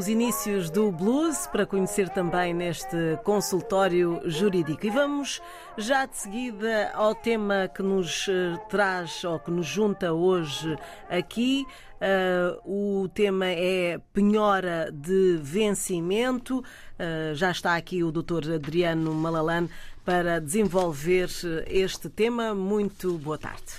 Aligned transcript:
Os 0.02 0.08
inícios 0.08 0.68
do 0.68 0.90
blues 0.90 1.46
para 1.46 1.64
conhecer 1.64 2.08
também 2.08 2.52
neste 2.52 2.96
consultório 3.22 4.20
jurídico. 4.24 4.84
E 4.84 4.90
vamos 4.90 5.40
já 5.78 6.06
de 6.06 6.16
seguida 6.16 6.90
ao 6.92 7.14
tema 7.14 7.70
que 7.72 7.84
nos 7.84 8.26
uh, 8.26 8.58
traz 8.68 9.22
ou 9.22 9.38
que 9.38 9.48
nos 9.52 9.64
junta 9.64 10.12
hoje 10.12 10.76
aqui. 11.08 11.64
Uh, 12.00 13.02
o 13.04 13.08
tema 13.10 13.46
é 13.46 14.00
penhora 14.12 14.90
de 14.92 15.38
vencimento. 15.40 16.64
já 17.36 17.52
está 17.52 17.76
aqui 17.76 18.02
o 18.02 18.10
Dr. 18.10 18.54
Adriano 18.56 19.14
Malalane 19.14 19.70
para 20.04 20.40
desenvolver 20.40 21.30
este 21.68 22.08
tema. 22.08 22.52
Muito 22.56 23.18
boa 23.18 23.38
tarde. 23.38 23.74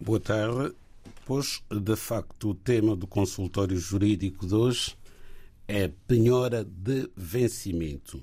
Boa 0.00 0.18
tarde. 0.18 0.74
Pois, 1.26 1.62
de 1.70 1.96
facto, 1.96 2.50
o 2.50 2.54
tema 2.54 2.96
do 2.96 3.06
consultório 3.06 3.76
jurídico 3.76 4.46
de 4.46 4.54
hoje 4.54 4.96
é 5.68 5.90
penhora 6.06 6.64
de 6.64 7.10
vencimento. 7.16 8.22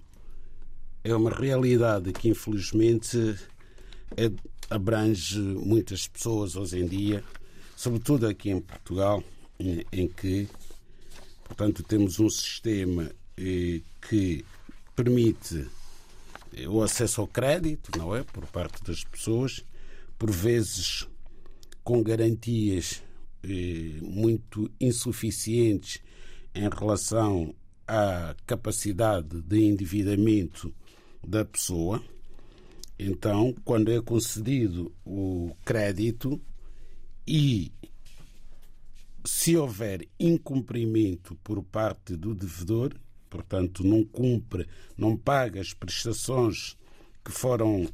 É 1.03 1.13
uma 1.13 1.29
realidade 1.29 2.13
que, 2.13 2.29
infelizmente, 2.29 3.17
é, 4.15 4.31
abrange 4.69 5.39
muitas 5.39 6.07
pessoas 6.07 6.55
hoje 6.55 6.79
em 6.79 6.87
dia, 6.87 7.23
sobretudo 7.75 8.27
aqui 8.27 8.49
em 8.49 8.61
Portugal, 8.61 9.23
em, 9.59 9.83
em 9.91 10.07
que, 10.07 10.47
portanto, 11.43 11.83
temos 11.83 12.19
um 12.19 12.29
sistema 12.29 13.11
eh, 13.37 13.81
que 14.07 14.45
permite 14.95 15.67
o 16.67 16.81
acesso 16.81 17.21
ao 17.21 17.27
crédito, 17.27 17.97
não 17.97 18.15
é? 18.15 18.23
Por 18.23 18.45
parte 18.45 18.83
das 18.83 19.03
pessoas, 19.03 19.65
por 20.17 20.31
vezes 20.31 21.07
com 21.83 22.01
garantias 22.01 23.03
eh, 23.43 23.99
muito 24.01 24.71
insuficientes 24.79 25.99
em 26.53 26.69
relação 26.69 27.53
à 27.87 28.35
capacidade 28.45 29.41
de 29.41 29.63
endividamento 29.63 30.73
da 31.25 31.43
pessoa. 31.43 32.03
Então, 32.97 33.53
quando 33.65 33.91
é 33.91 34.01
concedido 34.01 34.93
o 35.05 35.55
crédito 35.65 36.39
e 37.27 37.71
se 39.25 39.57
houver 39.57 40.07
incumprimento 40.19 41.35
por 41.43 41.63
parte 41.63 42.15
do 42.15 42.35
devedor, 42.35 42.93
portanto, 43.29 43.83
não 43.83 44.03
cumpre, 44.03 44.67
não 44.97 45.17
paga 45.17 45.59
as 45.59 45.73
prestações 45.73 46.77
que 47.23 47.31
foram 47.31 47.87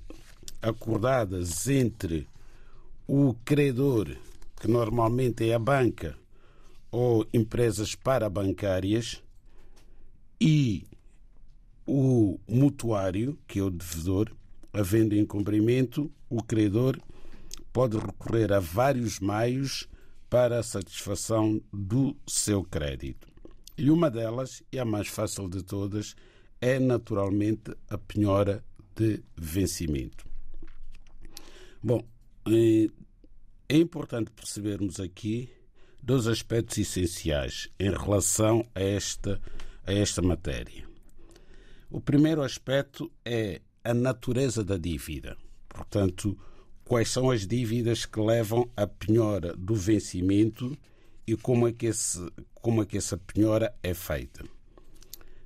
acordadas 0.62 1.68
entre 1.68 2.28
o 3.08 3.34
credor, 3.46 4.10
que 4.60 4.68
normalmente 4.68 5.50
é 5.50 5.54
a 5.54 5.60
banca 5.60 6.18
ou 6.92 7.26
empresas 7.34 7.96
parabancárias, 7.96 9.22
e 10.42 10.86
o 11.86 12.40
mutuário, 12.48 13.38
que 13.48 13.60
é 13.60 13.64
o 13.64 13.70
devedor, 13.70 14.32
havendo 14.72 15.16
incumprimento, 15.16 16.12
o 16.30 16.42
credor 16.42 17.00
pode 17.74 17.98
recorrer 17.98 18.54
a 18.54 18.60
vários 18.60 19.20
meios 19.20 19.88
para 20.30 20.60
a 20.60 20.64
satisfação 20.64 21.62
do 21.74 22.16
seu 22.28 22.64
crédito. 22.64 23.28
E 23.78 23.90
uma 23.90 24.10
delas, 24.10 24.62
e 24.72 24.78
a 24.78 24.86
mais 24.86 25.08
fácil 25.08 25.50
de 25.50 25.64
todas, 25.64 26.16
é 26.62 26.80
naturalmente 26.80 27.76
a 27.90 27.98
penhora 27.98 28.64
de 28.96 29.24
vencimento. 29.36 30.28
Bom, 31.82 32.06
eh, 32.48 32.90
é 33.68 33.78
importante 33.78 34.32
percebermos 34.32 35.00
aqui 35.00 35.50
dois 36.02 36.28
aspectos 36.28 36.78
essenciais 36.78 37.70
em 37.80 37.92
relação 37.92 38.66
a 38.74 38.82
esta, 38.82 39.40
a 39.86 39.94
esta 39.94 40.22
matéria. 40.22 40.88
O 41.90 42.00
primeiro 42.00 42.42
aspecto 42.42 43.12
é 43.26 43.62
a 43.84 43.94
natureza 43.94 44.64
da 44.64 44.78
dívida. 44.78 45.38
Portanto, 45.68 46.38
quais 46.84 47.10
são 47.10 47.30
as 47.30 47.46
dívidas 47.46 48.06
que 48.06 48.20
levam 48.20 48.70
à 48.76 48.88
penhora 48.88 49.56
do 49.56 49.76
vencimento 49.76 50.78
e 51.30 51.36
como 51.36 51.68
é 51.68 51.72
que, 51.72 51.86
esse, 51.86 52.20
como 52.56 52.82
é 52.82 52.86
que 52.88 52.98
essa 52.98 53.16
penhora 53.16 53.72
é 53.84 53.94
feita. 53.94 54.44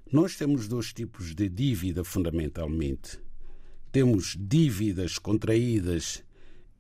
Nós 0.09 0.38
temos 0.38 0.67
dois 0.67 0.94
tipos 0.94 1.35
de 1.35 1.50
dívida, 1.50 2.05
fundamentalmente. 2.05 3.19
Temos 3.91 4.38
dívidas 4.39 5.17
contraídas 5.17 6.23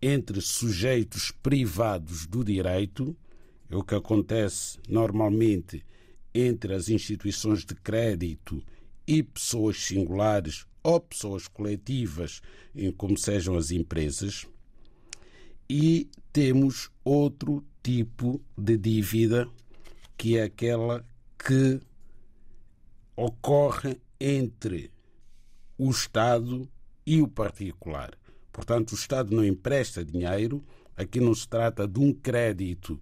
entre 0.01 0.39
sujeitos 0.39 1.31
privados 1.31 2.25
do 2.25 2.45
direito, 2.45 3.13
é 3.73 3.75
o 3.75 3.83
que 3.83 3.95
acontece 3.95 4.77
normalmente 4.87 5.83
entre 6.31 6.75
as 6.75 6.89
instituições 6.89 7.65
de 7.65 7.73
crédito 7.73 8.63
e 9.07 9.23
pessoas 9.23 9.77
singulares 9.77 10.67
ou 10.83 10.99
pessoas 10.99 11.47
coletivas, 11.47 12.39
como 12.97 13.17
sejam 13.17 13.57
as 13.57 13.71
empresas, 13.71 14.45
e 15.67 16.07
temos 16.31 16.91
outro 17.03 17.65
tipo 17.81 18.39
de 18.55 18.77
dívida 18.77 19.49
que 20.15 20.37
é 20.37 20.43
aquela 20.43 21.03
que 21.43 21.79
ocorre 23.15 23.99
entre 24.19 24.91
o 25.79 25.89
Estado 25.89 26.69
e 27.07 27.23
o 27.23 27.27
particular. 27.27 28.15
Portanto, 28.51 28.91
o 28.91 28.95
Estado 28.95 29.35
não 29.35 29.43
empresta 29.43 30.05
dinheiro, 30.05 30.63
aqui 30.95 31.19
não 31.19 31.33
se 31.33 31.47
trata 31.47 31.87
de 31.87 31.99
um 31.99 32.13
crédito 32.13 33.01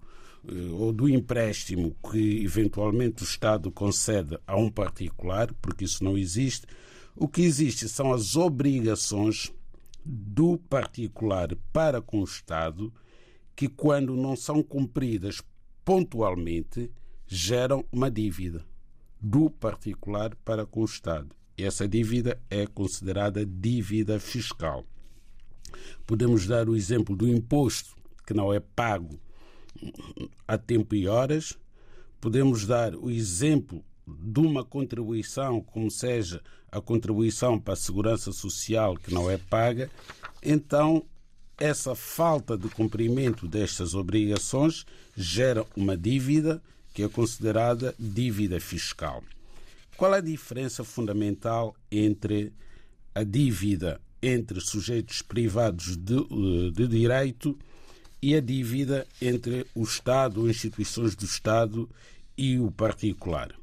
ou 0.74 0.92
do 0.92 1.08
empréstimo 1.08 1.96
que 2.12 2.44
eventualmente 2.44 3.24
o 3.24 3.26
Estado 3.26 3.72
concede 3.72 4.38
a 4.48 4.58
um 4.58 4.70
particular, 4.70 5.54
porque 5.62 5.86
isso 5.86 6.04
não 6.04 6.18
existe. 6.18 6.66
O 7.16 7.28
que 7.28 7.42
existe 7.42 7.88
são 7.88 8.12
as 8.12 8.36
obrigações 8.36 9.54
do 10.04 10.58
particular 10.58 11.56
para 11.72 12.02
com 12.02 12.22
o 12.22 12.24
Estado, 12.24 12.92
que, 13.56 13.68
quando 13.68 14.16
não 14.16 14.36
são 14.36 14.64
cumpridas 14.64 15.42
pontualmente, 15.86 16.90
geram 17.28 17.86
uma 17.92 18.10
dívida 18.10 18.66
do 19.20 19.50
particular 19.50 20.36
para 20.44 20.66
com 20.66 20.82
o 20.82 20.86
Estado. 20.86 21.36
Essa 21.58 21.88
dívida 21.88 22.42
é 22.50 22.66
considerada 22.66 23.46
dívida 23.46 24.20
fiscal. 24.20 24.84
Podemos 26.08 26.48
dar 26.48 26.68
o 26.68 26.76
exemplo 26.76 27.16
do 27.16 27.28
imposto 27.28 27.96
que 28.26 28.34
não 28.34 28.52
é 28.52 28.60
pago 28.60 29.20
a 30.48 30.58
tempo 30.58 30.96
e 30.96 31.08
horas. 31.08 31.58
Podemos 32.20 32.66
dar 32.66 32.96
o 32.96 33.10
exemplo 33.10 33.84
de 34.08 34.40
uma 34.40 34.64
contribuição, 34.64 35.62
como 35.62 35.90
seja 35.90 36.42
a 36.72 36.80
contribuição 36.80 37.60
para 37.60 37.74
a 37.74 37.78
segurança 37.78 38.32
social 38.32 38.96
que 38.96 39.14
não 39.14 39.30
é 39.30 39.38
paga, 39.38 39.90
então 40.42 41.06
essa 41.58 41.94
falta 41.94 42.58
de 42.58 42.68
cumprimento 42.70 43.48
destas 43.48 43.94
obrigações 43.94 44.86
gera 45.16 45.66
uma 45.76 45.96
dívida 45.96 46.62
que 46.94 47.04
é 47.04 47.08
considerada 47.08 47.94
dívida 48.00 48.60
fiscal. 48.60 49.24
Qual 49.96 50.14
a 50.14 50.20
diferença 50.20 50.84
fundamental 50.84 51.76
entre 51.92 52.52
a 53.14 53.24
dívida 53.24 54.02
entre 54.22 54.60
sujeitos 54.62 55.22
privados 55.22 55.98
de, 55.98 56.16
eh, 56.16 56.72
de 56.74 56.88
direito 56.88 57.58
e 58.22 58.36
a 58.36 58.42
dívida 58.42 59.08
entre 59.22 59.66
o 59.74 59.84
Estado 59.84 60.50
instituições 60.50 61.16
do 61.16 61.26
Estado 61.26 61.90
e 62.38 62.60
o 62.60 62.72
particular? 62.72 63.54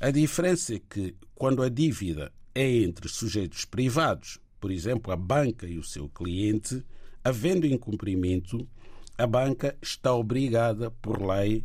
A 0.00 0.10
diferença 0.10 0.74
é 0.74 0.78
que, 0.78 1.14
quando 1.34 1.62
a 1.62 1.68
dívida 1.68 2.32
é 2.54 2.70
entre 2.70 3.08
sujeitos 3.08 3.64
privados, 3.64 4.38
por 4.58 4.70
exemplo, 4.70 5.12
a 5.12 5.16
banca 5.16 5.66
e 5.66 5.78
o 5.78 5.84
seu 5.84 6.08
cliente, 6.08 6.84
havendo 7.22 7.66
incumprimento, 7.66 8.66
a 9.18 9.26
banca 9.26 9.76
está 9.80 10.14
obrigada, 10.14 10.90
por 10.90 11.20
lei, 11.22 11.64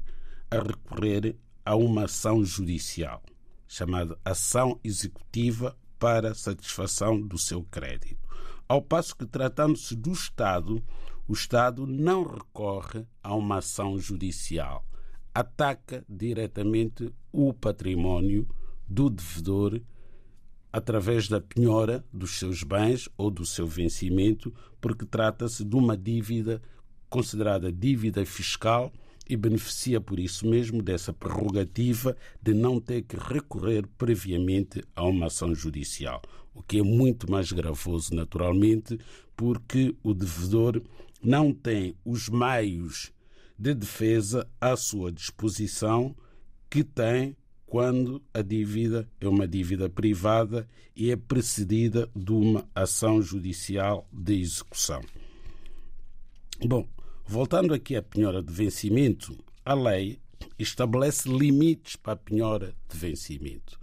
a 0.50 0.58
recorrer 0.58 1.36
a 1.66 1.76
uma 1.76 2.06
ação 2.06 2.44
judicial, 2.44 3.24
chamada 3.68 4.18
ação 4.24 4.80
executiva 4.84 5.78
para 5.98 6.34
satisfação 6.34 7.22
do 7.22 7.38
seu 7.38 7.64
crédito. 7.64 8.20
Ao 8.68 8.82
passo 8.82 9.16
que, 9.16 9.26
tratando-se 9.26 9.96
do 9.96 10.12
Estado, 10.12 10.84
o 11.28 11.34
Estado 11.34 11.86
não 11.88 12.24
recorre 12.24 13.06
a 13.24 13.36
uma 13.36 13.58
ação 13.58 13.98
judicial. 13.98 14.86
Ataca 15.34 16.04
diretamente 16.10 17.14
o 17.32 17.54
património 17.54 18.48
do 18.88 19.10
devedor 19.10 19.82
através 20.72 21.28
da 21.28 21.42
penhora 21.42 22.04
dos 22.12 22.40
seus 22.40 22.64
bens 22.64 23.10
ou 23.18 23.30
do 23.30 23.46
seu 23.46 23.68
vencimento, 23.68 24.54
porque 24.80 25.06
trata-se 25.06 25.64
de 25.64 25.76
uma 25.76 25.98
dívida 25.98 26.62
considerada 27.10 27.72
dívida 27.72 28.26
fiscal 28.26 28.92
e 29.28 29.36
beneficia 29.36 30.00
por 30.00 30.20
isso 30.20 30.48
mesmo 30.48 30.82
dessa 30.82 31.14
prerrogativa 31.14 32.16
de 32.42 32.54
não 32.54 32.80
ter 32.80 33.04
que 33.04 33.18
recorrer 33.18 33.86
previamente 33.98 34.84
a 34.96 35.06
uma 35.06 35.28
ação 35.28 35.54
judicial, 35.54 36.22
o 36.54 36.62
que 36.62 36.80
é 36.80 36.84
muito 36.84 37.30
mais 37.30 37.52
gravoso, 37.52 38.14
naturalmente, 38.14 38.98
porque 39.36 39.96
o 40.04 40.14
devedor 40.14 40.82
não 41.24 41.54
tem 41.54 41.96
os 42.04 42.30
meios 42.30 43.12
de 43.58 43.74
defesa 43.74 44.48
à 44.60 44.76
sua 44.76 45.12
disposição 45.12 46.16
que 46.70 46.84
tem 46.84 47.36
quando 47.66 48.22
a 48.34 48.42
dívida 48.42 49.08
é 49.20 49.28
uma 49.28 49.48
dívida 49.48 49.90
privada 49.90 50.68
e 50.96 51.12
é 51.12 51.16
precedida 51.16 52.10
de 52.16 52.32
uma 52.32 52.68
ação 52.76 53.22
judicial 53.22 54.08
de 54.12 54.42
execução. 54.42 55.02
Bom, 56.66 56.88
voltando 57.26 57.74
aqui 57.74 57.96
à 57.96 58.02
penhora 58.02 58.44
de 58.44 58.52
vencimento, 58.52 59.38
a 59.64 59.74
lei 59.74 60.20
estabelece 60.60 61.30
limites 61.30 61.96
para 61.96 62.14
a 62.14 62.18
penhora 62.18 62.76
de 62.90 62.98
vencimento. 62.98 63.80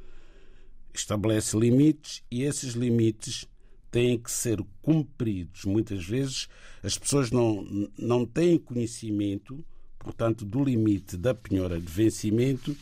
Estabelece 0.92 1.58
limites 1.58 2.22
e 2.30 2.42
esses 2.42 2.74
limites 2.74 3.46
têm 3.90 4.18
que 4.18 4.30
ser 4.30 4.62
cumpridos. 4.82 5.64
Muitas 5.64 6.04
vezes 6.04 6.48
as 6.82 6.96
pessoas 6.98 7.30
não, 7.30 7.88
não 7.98 8.24
têm 8.24 8.58
conhecimento, 8.58 9.64
portanto, 9.98 10.44
do 10.44 10.62
limite 10.62 11.16
da 11.16 11.34
penhora 11.34 11.80
de 11.80 11.86
vencimento 11.86 12.76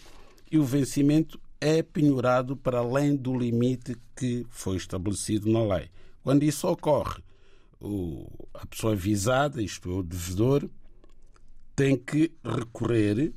e 0.51 0.59
o 0.59 0.65
vencimento 0.65 1.41
é 1.61 1.83
penhorado 1.83 2.57
para 2.57 2.79
além 2.79 3.17
do 3.17 3.37
limite 3.37 3.97
que 4.15 4.47
foi 4.51 4.77
estabelecido 4.77 5.51
na 5.51 5.63
lei. 5.77 5.89
Quando 6.23 6.43
isso 6.43 6.69
ocorre, 6.69 7.23
o, 7.81 8.27
a 8.55 8.67
pessoa 8.67 8.95
visada, 8.95 9.63
isto 9.63 9.91
é, 9.91 9.95
o 9.95 10.03
devedor, 10.03 10.69
tem 11.75 11.97
que 11.97 12.33
recorrer 12.43 13.33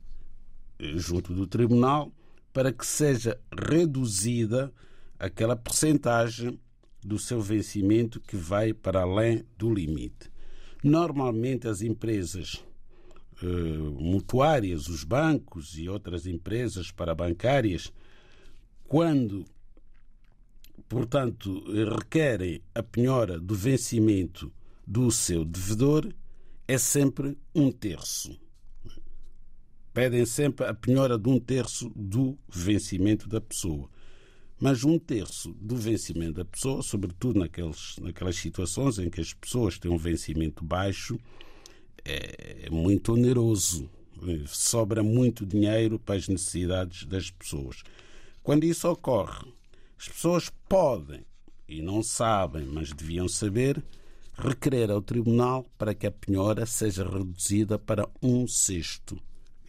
junto 0.80 1.34
do 1.34 1.46
tribunal 1.46 2.12
para 2.54 2.72
que 2.72 2.86
seja 2.86 3.40
reduzida 3.52 4.72
aquela 5.18 5.56
percentagem 5.56 6.60
do 7.04 7.18
seu 7.18 7.42
vencimento 7.42 8.20
que 8.20 8.36
vai 8.36 8.74
para 8.74 9.02
além 9.02 9.44
do 9.58 9.74
limite. 9.74 10.32
Normalmente 10.84 11.68
as 11.68 11.82
empresas 11.82 12.64
eh, 13.42 13.46
mutuárias, 13.46 14.88
os 14.88 15.04
bancos 15.04 15.78
e 15.78 15.88
outras 15.88 16.26
empresas 16.26 16.92
parabancárias, 16.92 17.92
quando, 18.86 19.46
portanto, 20.88 21.64
requerem 21.96 22.62
a 22.76 22.84
penhora 22.84 23.40
do 23.40 23.56
vencimento 23.56 24.52
do 24.86 25.10
seu 25.12 25.46
devedor, 25.46 26.14
é 26.68 26.78
sempre 26.78 27.38
um 27.56 27.72
terço. 27.72 28.38
Pedem 29.94 30.26
sempre 30.26 30.66
a 30.66 30.74
penhora 30.74 31.18
de 31.18 31.30
um 31.30 31.40
terço 31.40 31.92
do 31.96 32.38
vencimento 32.48 33.28
da 33.28 33.40
pessoa. 33.40 33.90
Mas 34.60 34.84
um 34.84 35.00
terço 35.00 35.54
do 35.54 35.78
vencimento 35.78 36.34
da 36.34 36.46
pessoa, 36.46 36.82
sobretudo 36.82 37.40
naqueles, 37.40 37.96
naquelas 38.02 38.36
situações 38.36 39.00
em 39.00 39.10
que 39.10 39.22
as 39.22 39.34
pessoas 39.34 39.80
têm 39.80 39.90
um 39.90 39.98
vencimento 39.98 40.64
baixo, 40.66 41.18
é, 42.04 42.66
é 42.66 42.70
muito 42.70 43.14
oneroso. 43.14 43.90
Sobra 44.48 45.02
muito 45.02 45.46
dinheiro 45.46 45.98
para 45.98 46.16
as 46.16 46.28
necessidades 46.28 47.06
das 47.06 47.32
pessoas. 47.32 47.84
Quando 48.44 48.66
isso 48.66 48.90
ocorre, 48.90 49.48
as 49.98 50.10
pessoas 50.10 50.52
podem, 50.68 51.26
e 51.66 51.82
não 51.82 52.04
sabem, 52.04 52.66
mas 52.66 52.92
deviam 52.92 53.30
saber, 53.30 53.82
requerer 54.38 54.92
ao 54.92 55.02
Tribunal 55.02 55.70
para 55.78 55.94
que 55.94 56.06
a 56.06 56.12
penhora 56.12 56.66
seja 56.66 57.08
reduzida 57.08 57.80
para 57.80 58.10
um 58.22 58.46
sexto, 58.46 59.18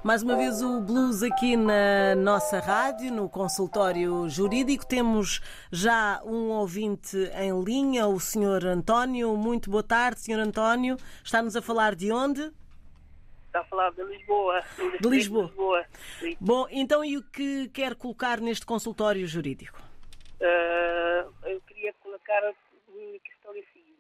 Mais 0.05 0.23
uma 0.23 0.37
vez 0.37 0.63
o 0.63 0.81
blues 0.81 1.23
aqui 1.25 1.57
na 1.57 2.15
nossa 2.15 2.61
rádio, 2.61 3.13
no 3.13 3.29
consultório 3.29 4.29
jurídico. 4.29 4.87
Temos 4.87 5.41
já 5.73 6.23
um 6.25 6.51
ouvinte 6.51 7.17
em 7.35 7.63
linha, 7.63 8.07
o 8.07 8.21
Sr. 8.21 8.67
António. 8.67 9.37
Muito 9.37 9.69
boa 9.69 9.83
tarde, 9.83 10.21
Sr. 10.21 10.39
António. 10.39 10.97
Está-nos 11.25 11.57
a 11.57 11.63
falar 11.63 11.97
de 11.97 12.13
onde? 12.13 12.53
Está 13.47 13.61
a 13.61 13.65
falar 13.65 13.91
de 13.91 14.05
Lisboa. 14.05 14.63
De 15.01 15.09
Lisboa. 15.09 15.47
Lisboa. 15.47 15.87
Bom, 16.41 16.67
então 16.71 17.05
e 17.05 17.17
o 17.17 17.23
que 17.23 17.69
quer 17.71 17.97
colocar 17.97 18.41
neste 18.41 18.65
consultório 18.65 19.27
jurídico? 19.27 19.83
Uh, 20.41 21.29
eu 21.45 21.61
queria 21.63 21.93
colocar 21.95 22.39
a 22.45 22.55
questão 23.25 23.51
é 23.51 23.63
seguinte. 23.73 23.99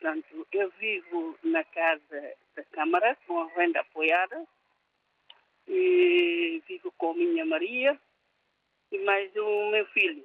Portanto, 0.00 0.46
eu 0.52 0.70
vivo 0.78 1.38
na 1.42 1.62
casa 1.62 2.34
da 2.56 2.64
Câmara, 2.72 3.18
com 3.26 3.38
a 3.38 3.48
renda 3.48 3.80
apoiada, 3.80 4.46
e 5.68 6.62
vivo 6.66 6.90
com 6.96 7.12
minha 7.12 7.44
Maria 7.44 8.00
e 8.90 8.98
mais 9.00 9.30
o 9.36 9.70
meu 9.70 9.84
filho. 9.88 10.24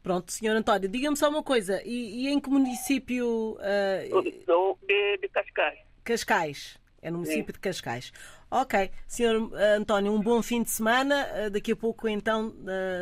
Pronto, 0.02 0.32
senhor 0.32 0.56
António, 0.56 0.88
diga-me 0.88 1.16
só 1.16 1.28
uma 1.28 1.42
coisa, 1.42 1.82
e, 1.84 2.26
e 2.26 2.28
em 2.28 2.40
que 2.40 2.48
município? 2.48 3.56
Uh... 3.56 4.76
De, 4.86 5.18
de 5.18 5.28
Cascais. 5.28 5.78
Cascais, 6.04 6.78
é 7.02 7.10
no 7.10 7.18
município 7.18 7.46
Sim. 7.46 7.52
de 7.52 7.60
Cascais. 7.60 8.12
Ok, 8.48 8.92
senhor 9.08 9.52
António, 9.76 10.12
um 10.12 10.20
bom 10.20 10.40
fim 10.40 10.62
de 10.62 10.70
semana. 10.70 11.50
Daqui 11.50 11.72
a 11.72 11.76
pouco, 11.76 12.08
então, 12.08 12.54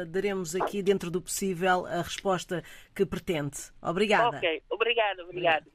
daremos 0.08 0.56
aqui, 0.56 0.82
dentro 0.82 1.10
do 1.10 1.20
possível, 1.20 1.84
a 1.84 2.00
resposta 2.00 2.64
que 2.94 3.04
pretende. 3.04 3.58
Obrigada. 3.82 4.38
Ok, 4.38 4.62
obrigado, 4.70 5.20
obrigado. 5.20 5.73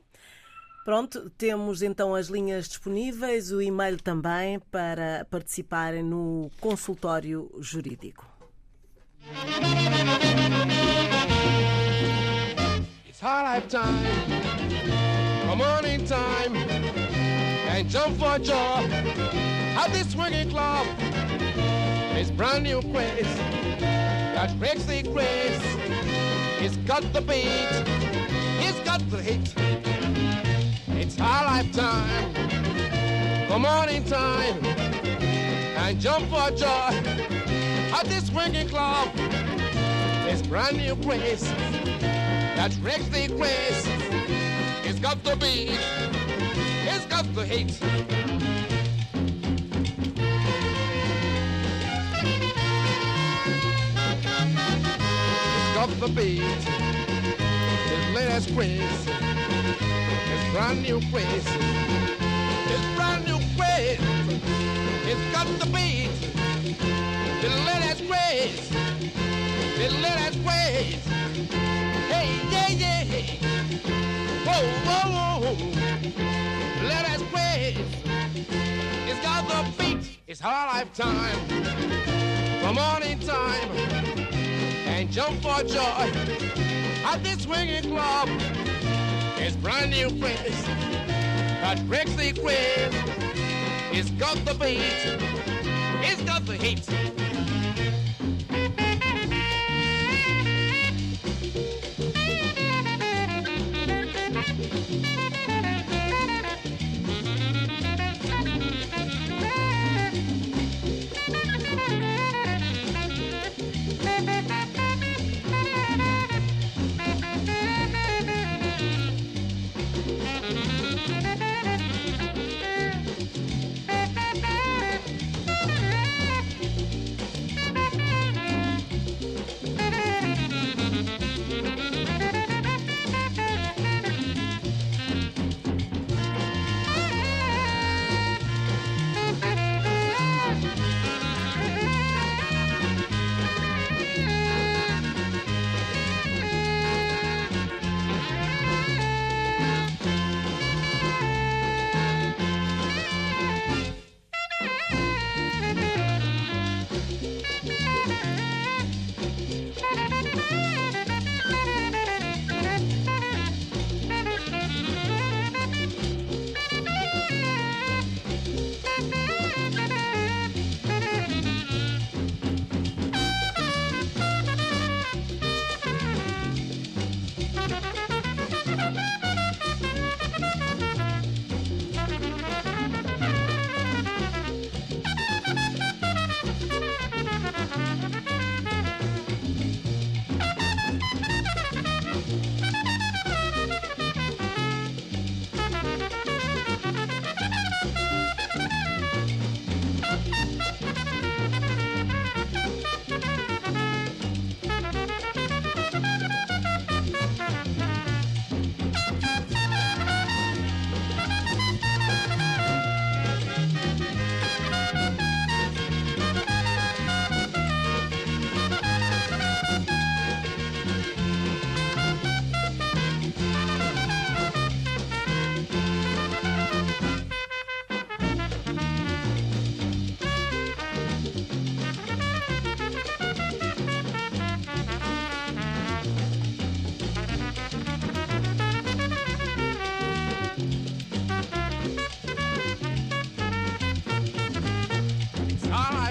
Pronto, 0.85 1.29
temos 1.31 1.81
então 1.81 2.15
as 2.15 2.27
linhas 2.27 2.67
disponíveis, 2.67 3.51
o 3.51 3.61
e-mail 3.61 3.97
também 3.99 4.59
para 4.71 5.25
participarem 5.29 6.01
no 6.01 6.49
consultório 6.59 7.51
jurídico. 7.59 8.25
It's 13.07 13.21
our 13.21 13.43
lifetime, 13.43 13.99
come 15.47 15.61
on 15.61 15.85
in 15.85 16.05
time, 16.05 16.55
and 17.69 17.89
jump 17.89 18.17
for 18.17 18.39
joy 18.39 18.87
at 19.77 19.91
this 19.91 20.11
swinging 20.11 20.49
club. 20.49 20.87
It's 22.17 22.31
brand 22.31 22.63
new 22.63 22.81
craze 22.91 23.27
that 24.33 24.57
breaks 24.57 24.85
the 24.85 25.03
grace. 25.03 25.59
It's 26.61 26.77
got 26.87 27.03
the 27.13 27.21
beat, 27.21 27.69
it's 28.59 28.79
got 28.79 29.01
the 29.11 29.21
hit. 29.21 29.98
It's 31.01 31.17
our 31.17 31.45
lifetime, 31.45 32.33
the 33.47 33.57
morning 33.57 34.03
time, 34.03 34.65
and 34.65 35.97
jump 35.97 36.29
for 36.29 36.51
joy 36.51 36.91
at 37.95 38.03
this 38.03 38.27
swinging 38.27 38.67
club. 38.67 39.07
This 40.25 40.41
brand 40.41 40.75
new 40.75 40.97
place 40.97 41.43
that 42.57 42.77
wrecks 42.81 43.07
the 43.07 43.29
grace. 43.29 43.87
It's 44.83 44.99
got 44.99 45.23
the 45.23 45.37
beat, 45.37 45.79
it's 46.85 47.05
got 47.05 47.33
the 47.33 47.45
heat. 47.45 47.79
It's 55.55 55.73
got 55.73 55.89
the 56.01 56.09
beat, 56.09 56.43
this 57.87 58.13
latest 58.13 58.49
craze 60.29 60.51
brand 60.51 60.81
new 60.81 60.99
place. 61.11 61.47
It's 62.71 62.95
brand 62.95 63.25
new 63.25 63.39
place. 63.55 63.99
It's 65.05 65.25
got 65.33 65.47
the 65.59 65.65
beat. 65.67 66.09
The 67.41 67.49
latest 67.65 68.07
grace. 68.07 68.69
The 69.77 69.89
latest 70.01 70.43
grace. 70.43 71.05
Hey, 72.09 72.29
yeah, 72.51 72.69
yeah. 72.69 73.21
Whoa, 74.45 74.61
whoa, 74.87 75.05
whoa. 75.15 75.55
Latest 76.87 77.25
grace. 77.31 77.77
It's 79.07 79.21
got 79.21 79.47
the 79.47 79.83
beat. 79.83 80.19
It's 80.27 80.41
our 80.41 80.67
lifetime. 80.67 81.39
For 82.61 82.73
morning 82.73 83.19
time. 83.19 83.69
And 84.85 85.11
jump 85.11 85.41
for 85.41 85.63
joy 85.63 86.11
at 87.05 87.23
this 87.23 87.43
swinging 87.43 87.83
club. 87.83 88.29
It's 89.49 89.57
brand 89.57 89.89
new 89.89 90.11
place 90.11 90.63
that 91.63 91.83
breaks 91.87 92.13
the 92.13 92.33
quiz. 92.33 92.93
It's 93.91 94.11
got 94.11 94.37
the 94.45 94.53
beat, 94.53 94.77
it's 96.07 96.21
got 96.21 96.45
the 96.45 96.53
heat. 96.53 96.87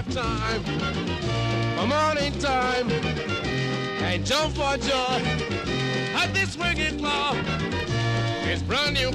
Time, 0.07 0.63
a 1.77 1.85
morning 1.85 2.33
time, 2.39 2.89
and 4.03 4.25
jump 4.25 4.53
for 4.55 4.77
joy 4.77 5.21
at 6.15 6.33
this 6.33 6.57
wicked 6.57 7.01
law. 7.01 7.33
His 8.45 8.61
brand 8.63 8.93
new. 8.93 9.09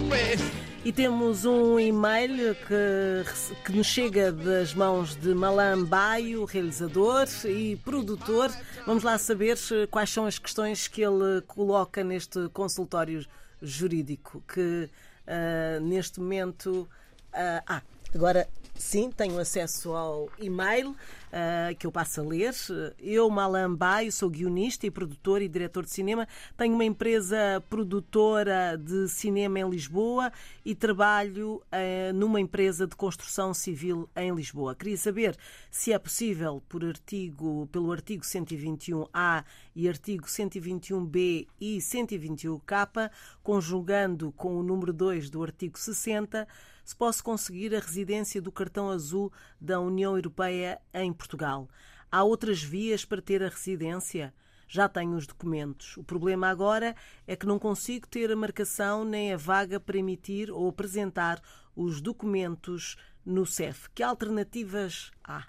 E 0.85 0.93
temos 0.93 1.47
um 1.47 1.81
e-mail 1.81 2.55
que, 2.55 3.25
que 3.65 3.73
nos 3.73 3.87
chega 3.87 4.31
das 4.31 4.75
mãos 4.75 5.17
de 5.17 5.33
Malan 5.33 5.83
Baio, 5.85 6.45
realizador 6.45 7.27
e 7.47 7.77
produtor. 7.77 8.51
Vamos 8.87 9.03
lá 9.03 9.17
saber 9.17 9.57
quais 9.91 10.11
são 10.11 10.27
as 10.27 10.39
questões 10.39 10.87
que 10.87 11.01
ele 11.01 11.41
coloca 11.47 12.05
neste 12.05 12.51
consultório 12.51 13.25
jurídico, 13.63 14.45
que 14.47 14.91
uh, 15.27 15.81
neste 15.81 16.21
momento. 16.21 16.87
Uh, 17.33 17.65
ah, 17.67 17.83
agora 18.15 18.47
sim, 18.75 19.11
tenho 19.11 19.39
acesso 19.39 19.93
ao 19.93 20.29
e-mail 20.39 20.91
uh, 20.91 21.75
que 21.79 21.87
eu 21.87 21.93
passo 21.93 22.21
a 22.21 22.25
ler. 22.25 22.53
Eu, 22.99 23.29
Malan 23.31 23.75
Baio, 23.75 24.13
sou 24.13 24.31
guionista 24.31 24.87
e 24.87 24.91
produtor 24.91 25.43
e 25.43 25.49
diretor 25.49 25.85
de 25.85 25.91
cinema. 25.91 26.29
Tenho 26.57 26.75
uma 26.75 26.85
empresa 26.85 27.63
produtora 27.69 28.77
de 28.77 29.09
cinema 29.09 29.59
em 29.59 29.69
Lisboa 29.69 30.33
e 30.65 30.75
trabalho 30.75 31.63
uh, 31.73 32.13
numa 32.15 32.41
empresa 32.41 32.87
de 32.87 32.97
construção 32.97 33.53
civil 33.53 34.09
em 34.17 34.35
Lisboa. 34.35 34.75
Queria 34.75 34.97
saber 34.97 35.37
se 35.71 35.93
é 35.93 35.99
possível, 35.99 36.63
por 36.69 36.85
artigo, 36.85 37.69
pelo 37.73 37.93
artigo 37.93 38.25
121A 38.25 39.45
e 39.75 39.89
artigo 39.89 40.27
121B 40.27 41.47
e 41.61 41.79
121K, 41.79 43.11
conjugando 43.43 44.33
com 44.33 44.57
o 44.57 44.63
número 44.63 44.93
2 44.93 45.31
do 45.31 45.43
artigo 45.43 45.79
60, 45.79 46.47
se 46.85 46.95
posso 46.95 47.25
conseguir 47.25 47.75
a 47.75 47.81
residência 47.81 48.43
do 48.43 48.53
cartão 48.53 48.91
azul 48.91 49.33
da 49.61 49.81
União 49.81 50.17
Europeia 50.17 50.81
em 50.93 51.13
Portugal. 51.13 51.69
Há 52.11 52.23
outras 52.23 52.63
vias 52.63 53.05
para 53.05 53.23
ter 53.23 53.43
a 53.43 53.49
residência? 53.49 54.33
Já 54.69 54.89
tenho 54.89 55.17
os 55.17 55.27
documentos. 55.27 55.97
O 55.97 56.05
problema 56.05 56.49
agora 56.49 56.95
é 57.27 57.35
que 57.35 57.47
não 57.47 57.59
consigo 57.59 58.07
ter 58.07 58.31
a 58.31 58.37
marcação 58.37 59.05
nem 59.05 59.33
a 59.33 59.37
vaga 59.37 59.81
para 59.81 59.99
emitir 59.99 60.51
ou 60.51 60.69
apresentar 60.69 61.41
os 61.75 62.01
documentos 62.01 62.97
no 63.25 63.47
CEF. 63.47 63.89
Que 63.95 64.03
alternativas 64.03 65.11
há? 65.23 65.47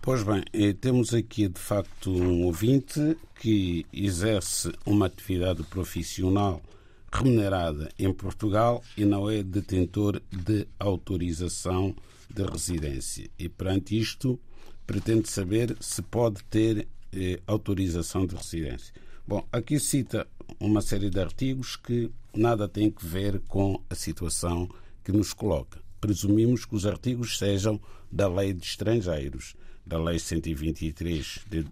Pois 0.00 0.22
bem, 0.22 0.44
temos 0.80 1.12
aqui 1.12 1.48
de 1.48 1.58
facto 1.58 2.12
um 2.12 2.44
ouvinte 2.44 3.18
que 3.40 3.84
exerce 3.92 4.72
uma 4.86 5.06
atividade 5.06 5.64
profissional 5.64 6.62
remunerada 7.12 7.90
em 7.98 8.12
Portugal 8.12 8.82
e 8.96 9.04
não 9.04 9.30
é 9.30 9.42
detentor 9.42 10.20
de 10.30 10.66
autorização 10.78 11.94
de 12.28 12.42
residência. 12.42 13.30
E 13.38 13.48
perante 13.48 13.98
isto, 13.98 14.38
pretende 14.86 15.28
saber 15.28 15.76
se 15.80 16.02
pode 16.02 16.42
ter 16.44 16.86
eh, 17.12 17.40
autorização 17.46 18.26
de 18.26 18.36
residência. 18.36 18.92
Bom, 19.26 19.46
aqui 19.50 19.80
cita 19.80 20.26
uma 20.60 20.80
série 20.80 21.10
de 21.10 21.18
artigos 21.18 21.76
que 21.76 22.10
nada 22.34 22.68
tem 22.68 22.90
que 22.90 23.04
ver 23.04 23.40
com 23.48 23.82
a 23.90 23.94
situação 23.94 24.68
que 25.02 25.12
nos 25.12 25.32
coloca. 25.32 25.80
Presumimos 26.00 26.64
que 26.64 26.74
os 26.74 26.86
artigos 26.86 27.38
sejam 27.38 27.80
da 28.10 28.28
Lei 28.28 28.52
de 28.52 28.64
Estrangeiros, 28.64 29.54
da 29.84 29.98
Lei 29.98 30.18
123 30.18 31.40
de, 31.48 31.66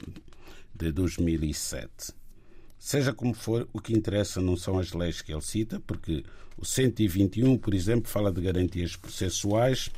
de 0.74 0.92
2007. 0.92 2.12
Seja 2.84 3.14
como 3.14 3.32
for, 3.32 3.66
o 3.72 3.80
que 3.80 3.94
interessa 3.94 4.42
não 4.42 4.58
são 4.58 4.78
as 4.78 4.92
leis 4.92 5.22
que 5.22 5.32
ele 5.32 5.40
cita, 5.40 5.80
porque 5.86 6.22
o 6.54 6.66
121, 6.66 7.56
por 7.56 7.72
exemplo, 7.72 8.10
fala 8.10 8.30
de 8.30 8.42
garantias 8.42 8.94
processuais 8.94 9.88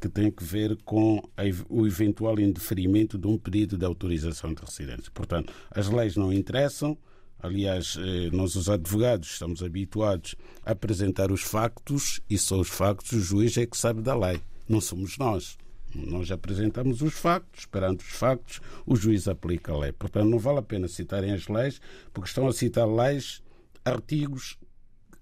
que 0.00 0.08
têm 0.08 0.30
que 0.30 0.42
ver 0.42 0.74
com 0.82 1.22
o 1.68 1.86
eventual 1.86 2.40
indeferimento 2.40 3.18
de 3.18 3.26
um 3.26 3.36
pedido 3.36 3.76
de 3.76 3.84
autorização 3.84 4.54
de 4.54 4.62
residência. 4.64 5.12
Portanto, 5.12 5.52
as 5.70 5.90
leis 5.90 6.16
não 6.16 6.32
interessam. 6.32 6.96
Aliás, 7.38 7.98
eh, 7.98 8.30
nós, 8.32 8.56
os 8.56 8.70
advogados, 8.70 9.32
estamos 9.32 9.62
habituados 9.62 10.34
a 10.64 10.70
apresentar 10.70 11.30
os 11.30 11.42
factos 11.42 12.22
e 12.28 12.38
só 12.38 12.58
os 12.58 12.70
factos 12.70 13.12
o 13.12 13.20
juiz 13.20 13.54
é 13.58 13.66
que 13.66 13.76
sabe 13.76 14.00
da 14.00 14.16
lei. 14.16 14.40
Não 14.66 14.80
somos 14.80 15.18
nós. 15.18 15.58
Nós 15.94 16.30
apresentamos 16.30 17.02
os 17.02 17.14
factos, 17.14 17.60
esperando 17.60 18.00
os 18.00 18.08
factos, 18.08 18.60
o 18.86 18.94
juiz 18.94 19.26
aplica 19.26 19.72
a 19.72 19.78
lei. 19.78 19.92
Portanto, 19.92 20.28
não 20.28 20.38
vale 20.38 20.58
a 20.58 20.62
pena 20.62 20.88
citarem 20.88 21.32
as 21.32 21.48
leis, 21.48 21.80
porque 22.12 22.28
estão 22.28 22.46
a 22.46 22.52
citar 22.52 22.88
leis, 22.88 23.42
artigos 23.84 24.58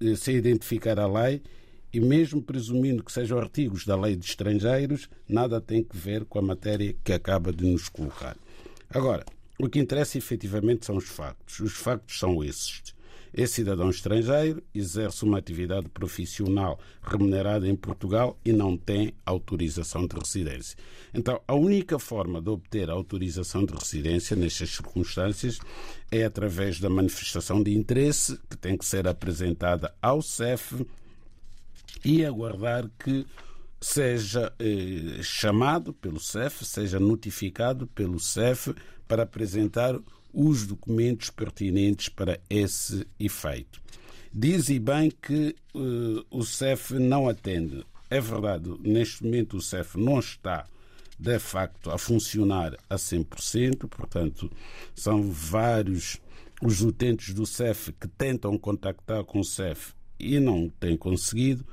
eh, 0.01 0.15
sem 0.15 0.37
identificar 0.37 0.99
a 0.99 1.07
lei, 1.07 1.43
e 1.93 2.01
mesmo 2.01 2.43
presumindo 2.43 3.03
que 3.03 3.11
sejam 3.11 3.39
artigos 3.39 3.87
da 3.87 3.97
lei 3.97 4.15
de 4.15 4.27
estrangeiros, 4.27 5.09
nada 5.27 5.61
tem 5.61 5.83
que 5.83 5.97
ver 5.97 6.25
com 6.27 6.39
a 6.39 6.43
matéria 6.43 6.95
que 7.03 7.13
acaba 7.13 7.51
de 7.51 7.65
nos 7.65 7.89
colocar. 7.89 8.37
Agora, 8.91 9.25
o 9.59 9.69
que 9.69 9.79
interessa 9.79 10.19
efetivamente 10.19 10.85
são 10.85 10.97
os 10.97 11.09
factos. 11.09 11.61
Os 11.61 11.73
factos 11.73 12.19
são 12.19 12.45
esses 12.45 12.95
é 13.33 13.47
cidadão 13.47 13.91
estrangeiro, 13.91 14.63
exerce 14.75 15.25
uma 15.25 15.39
atividade 15.39 15.89
profissional 15.89 16.79
remunerada 17.03 17.69
em 17.69 17.77
Portugal 17.77 18.39
e 18.45 18.53
não 18.53 18.77
tem 18.77 19.13
autorização 19.25 20.07
de 20.07 20.17
residência. 20.17 20.77
Então, 21.13 21.41
a 21.47 21.55
única 21.55 21.99
forma 21.99 22.41
de 22.41 22.51
obter 22.51 22.91
autorização 22.91 23.65
de 23.65 23.75
residência 23.75 24.37
nestas 24.37 24.71
circunstâncias 24.71 25.59
é 26.11 26.25
através 26.25 26.81
da 26.81 26.91
manifestação 26.91 27.63
de 27.63 27.75
interesse 27.75 28.39
que 28.49 28.57
tem 28.57 28.77
que 28.77 28.85
ser 28.85 29.07
apresentada 29.07 29.95
ao 30.01 30.23
CEF 30.23 30.87
e 32.05 32.25
aguardar 32.25 32.89
que 32.99 33.27
seja 33.81 34.53
eh, 34.59 35.23
chamado 35.23 35.93
pelo 35.93 36.19
CEF, 36.19 36.65
seja 36.65 36.99
notificado 36.99 37.87
pelo 37.87 38.19
CEF 38.19 38.75
para 39.07 39.23
apresentar 39.23 39.99
os 40.41 40.65
documentos 40.65 41.31
pertinentes 41.31 42.09
para 42.09 42.41
esse 42.49 43.05
efeito. 43.19 43.83
Diz 44.33 44.69
bem 44.79 45.11
que 45.11 45.57
uh, 45.75 46.25
o 46.31 46.45
CEF 46.45 46.95
não 46.95 47.29
atende. 47.29 47.85
É 48.09 48.21
verdade, 48.21 48.73
neste 48.81 49.25
momento 49.25 49.57
o 49.57 49.61
CEF 49.61 49.99
não 49.99 50.21
está 50.21 50.65
de 51.19 51.41
facto 51.41 51.91
a 51.91 51.99
funcionar 51.99 52.77
a 52.89 52.95
100%, 52.95 53.89
portanto, 53.89 54.49
são 54.95 55.21
vários 55.25 56.21
os 56.63 56.83
utentes 56.83 57.35
do 57.35 57.45
CEF 57.45 57.93
que 57.93 58.07
tentam 58.07 58.57
contactar 58.57 59.25
com 59.25 59.41
o 59.41 59.45
CEF 59.45 59.93
e 60.21 60.39
não 60.39 60.69
têm 60.69 60.97
conseguido. 60.97 61.67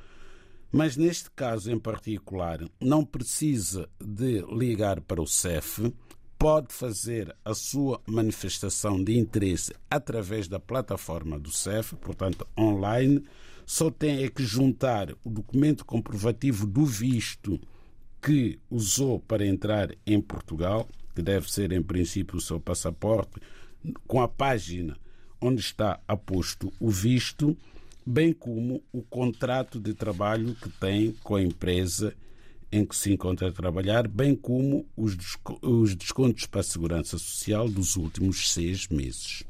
Mas 0.71 0.97
neste 0.97 1.29
caso 1.31 1.71
em 1.71 1.77
particular, 1.77 2.67
não 2.81 3.05
precisa 3.05 3.87
de 4.03 4.43
ligar 4.51 5.01
para 5.01 5.21
o 5.21 5.27
CEF, 5.27 5.93
pode 6.45 6.75
fazer 6.75 7.35
a 7.43 7.55
sua 7.55 7.99
manifestação 8.05 9.03
de 9.03 9.17
interesse 9.17 9.73
através 9.89 10.47
da 10.47 10.59
plataforma 10.59 11.39
do 11.39 11.49
CEF, 11.49 11.95
portanto, 11.95 12.45
online. 12.55 13.23
Só 13.65 13.89
tem 13.89 14.23
é 14.23 14.29
que 14.29 14.43
juntar 14.43 15.11
o 15.23 15.29
documento 15.31 15.83
comprovativo 15.83 16.67
do 16.67 16.85
visto 16.85 17.59
que 18.21 18.59
usou 18.69 19.19
para 19.19 19.43
entrar 19.43 19.89
em 20.05 20.21
Portugal, 20.21 20.87
que 21.15 21.23
deve 21.23 21.51
ser, 21.51 21.71
em 21.71 21.81
princípio, 21.81 22.37
o 22.37 22.41
seu 22.41 22.59
passaporte, 22.59 23.41
com 24.05 24.21
a 24.21 24.27
página 24.27 24.95
onde 25.41 25.61
está 25.61 25.99
aposto 26.07 26.71
o 26.79 26.91
visto, 26.91 27.57
bem 28.05 28.31
como 28.31 28.83
o 28.93 29.01
contrato 29.01 29.79
de 29.79 29.95
trabalho 29.95 30.53
que 30.53 30.69
tem 30.69 31.11
com 31.23 31.37
a 31.37 31.41
empresa 31.41 32.15
em 32.75 32.85
que 32.85 32.95
se 32.95 33.11
encontra 33.13 33.49
a 33.49 33.51
trabalhar, 33.51 34.07
bem 34.07 34.35
como 34.35 34.87
os, 34.95 35.17
os 35.61 35.95
descontos 35.95 36.45
para 36.45 36.61
a 36.61 36.63
segurança 36.63 37.17
social 37.17 37.67
dos 37.69 37.95
últimos 37.95 38.51
seis 38.51 38.87
meses. 38.87 39.43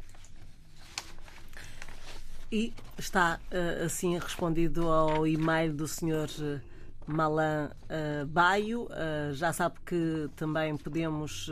E 2.51 2.73
está 2.97 3.39
eh, 3.49 3.83
assim 3.85 4.17
respondido 4.17 4.89
ao 4.89 5.25
e-mail 5.27 5.73
do 5.73 5.87
Sr. 5.87 6.29
Eh, 6.39 6.59
Malan 7.07 7.71
uh, 7.83 8.25
Baio. 8.25 8.87
Já 9.33 9.53
sabe 9.53 9.75
que 9.85 10.27
também 10.35 10.75
podemos 10.75 11.47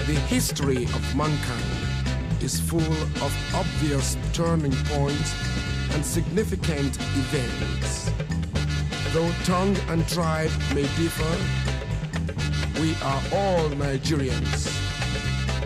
The 0.06 0.20
history 0.28 0.84
of 0.84 1.16
mankind 1.16 2.40
is 2.40 2.60
full 2.60 2.92
of 3.26 3.32
obvious 3.52 4.16
turning 4.32 4.76
points 4.94 5.34
and 5.90 6.06
significant 6.06 6.96
events. 7.16 7.93
Though 9.14 9.30
tongue 9.44 9.76
and 9.90 10.08
tribe 10.08 10.50
may 10.74 10.82
differ, 10.98 11.22
we 12.80 12.96
are 12.96 13.22
all 13.32 13.68
Nigerians. 13.70 14.66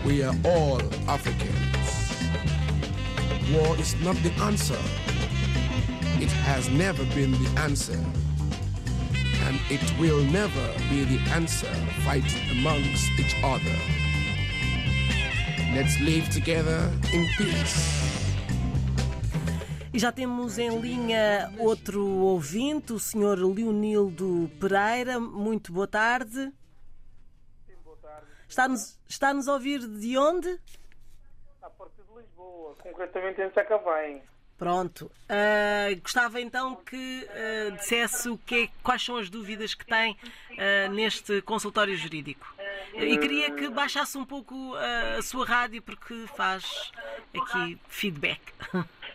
We 0.05 0.21
are 0.21 0.35
all 0.45 0.79
Africans. 1.09 2.13
War 3.51 3.75
is 3.79 3.95
not 4.03 4.17
the 4.17 4.31
answer. 4.43 4.77
It 6.21 6.29
has 6.45 6.69
never 6.69 7.03
been 7.15 7.31
the 7.31 7.49
answer. 7.61 7.97
And 9.47 9.59
it 9.71 9.81
will 9.99 10.23
never 10.25 10.67
be 10.87 11.05
the 11.05 11.19
answer 11.31 11.73
fighting 12.05 12.51
amongst 12.51 13.09
each 13.17 13.35
other. 13.43 13.77
Let's 15.73 15.99
live 16.01 16.29
together 16.29 16.87
in 17.11 17.27
peace. 17.35 17.98
E 19.99 20.01
já 20.01 20.13
temos 20.13 20.57
em 20.57 20.79
linha 20.79 21.53
outro 21.57 22.01
ouvinte, 22.01 22.93
o 22.93 22.97
Sr. 22.97 23.35
Leonildo 23.53 24.49
Pereira. 24.57 25.19
Muito 25.19 25.73
boa 25.73 25.89
tarde. 25.89 26.53
Está-nos 28.47 28.97
está 29.09 29.33
-nos 29.33 29.49
a 29.49 29.53
ouvir 29.55 29.85
de 29.85 30.17
onde? 30.17 30.57
A 31.61 31.69
partir 31.69 32.01
de 32.01 32.17
Lisboa, 32.17 32.77
concretamente 32.81 33.41
em 33.41 33.51
Sacavém. 33.51 34.21
Pronto. 34.57 35.11
Uh, 35.27 36.01
gostava 36.01 36.39
então 36.39 36.77
que 36.77 37.27
uh, 37.27 37.71
dissesse 37.73 38.29
o 38.29 38.37
que 38.37 38.63
é, 38.63 38.69
quais 38.81 39.03
são 39.03 39.17
as 39.17 39.29
dúvidas 39.29 39.73
que 39.73 39.85
tem 39.85 40.13
uh, 40.13 40.93
neste 40.93 41.41
consultório 41.41 41.97
jurídico. 41.97 42.47
E 42.93 43.17
queria 43.17 43.51
que 43.51 43.67
baixasse 43.67 44.17
um 44.17 44.25
pouco 44.25 44.75
a 44.75 45.21
sua 45.21 45.45
rádio 45.45 45.81
porque 45.81 46.25
faz 46.37 46.89
aqui 47.35 47.77
feedback. 47.89 48.39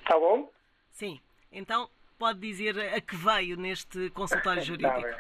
Tá 0.07 0.19
bom? 0.19 0.53
Sim. 0.95 1.21
Então 1.53 1.91
pode 2.19 2.39
dizer 2.39 2.79
a 2.79 2.99
que 3.01 3.17
veio 3.17 3.57
neste 3.57 4.11
consultório 4.11 4.63
jurídico. 4.67 4.95
Tá 4.95 5.01
bem. 5.01 5.17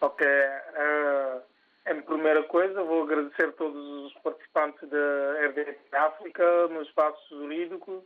ok. 0.00 0.26
Uh, 0.26 1.40
em 1.90 2.00
primeira 2.02 2.42
coisa, 2.44 2.82
vou 2.82 3.02
agradecer 3.02 3.48
a 3.48 3.52
todos 3.52 3.82
os 4.06 4.12
participantes 4.22 4.86
da 4.88 5.46
RDP 5.48 5.96
África 5.96 6.68
no 6.68 6.82
espaço 6.82 7.18
jurídico, 7.30 8.04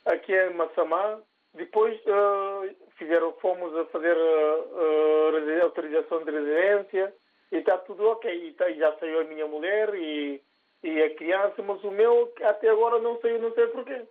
aqui 0.06 0.34
em 0.34 0.54
Massamá. 0.54 1.20
Depois 1.54 1.98
uh, 2.06 2.74
fizeram, 2.98 3.32
fomos 3.34 3.74
a 3.76 3.84
fazer 3.86 4.16
uh, 4.16 5.62
autorização 5.62 6.22
de 6.24 6.30
residência 6.30 7.14
e 7.50 7.56
está 7.56 7.78
tudo 7.78 8.08
ok. 8.10 8.30
E 8.30 8.52
tá, 8.52 8.70
já 8.72 8.96
saiu 8.98 9.20
a 9.20 9.24
minha 9.24 9.46
mulher 9.46 9.94
e, 9.94 10.42
e 10.82 11.02
a 11.02 11.14
criança, 11.14 11.62
mas 11.62 11.82
o 11.82 11.90
meu 11.90 12.32
até 12.42 12.68
agora 12.68 12.98
não 13.00 13.20
saiu, 13.20 13.40
não 13.40 13.52
sei 13.52 13.66
porquê. 13.68 14.02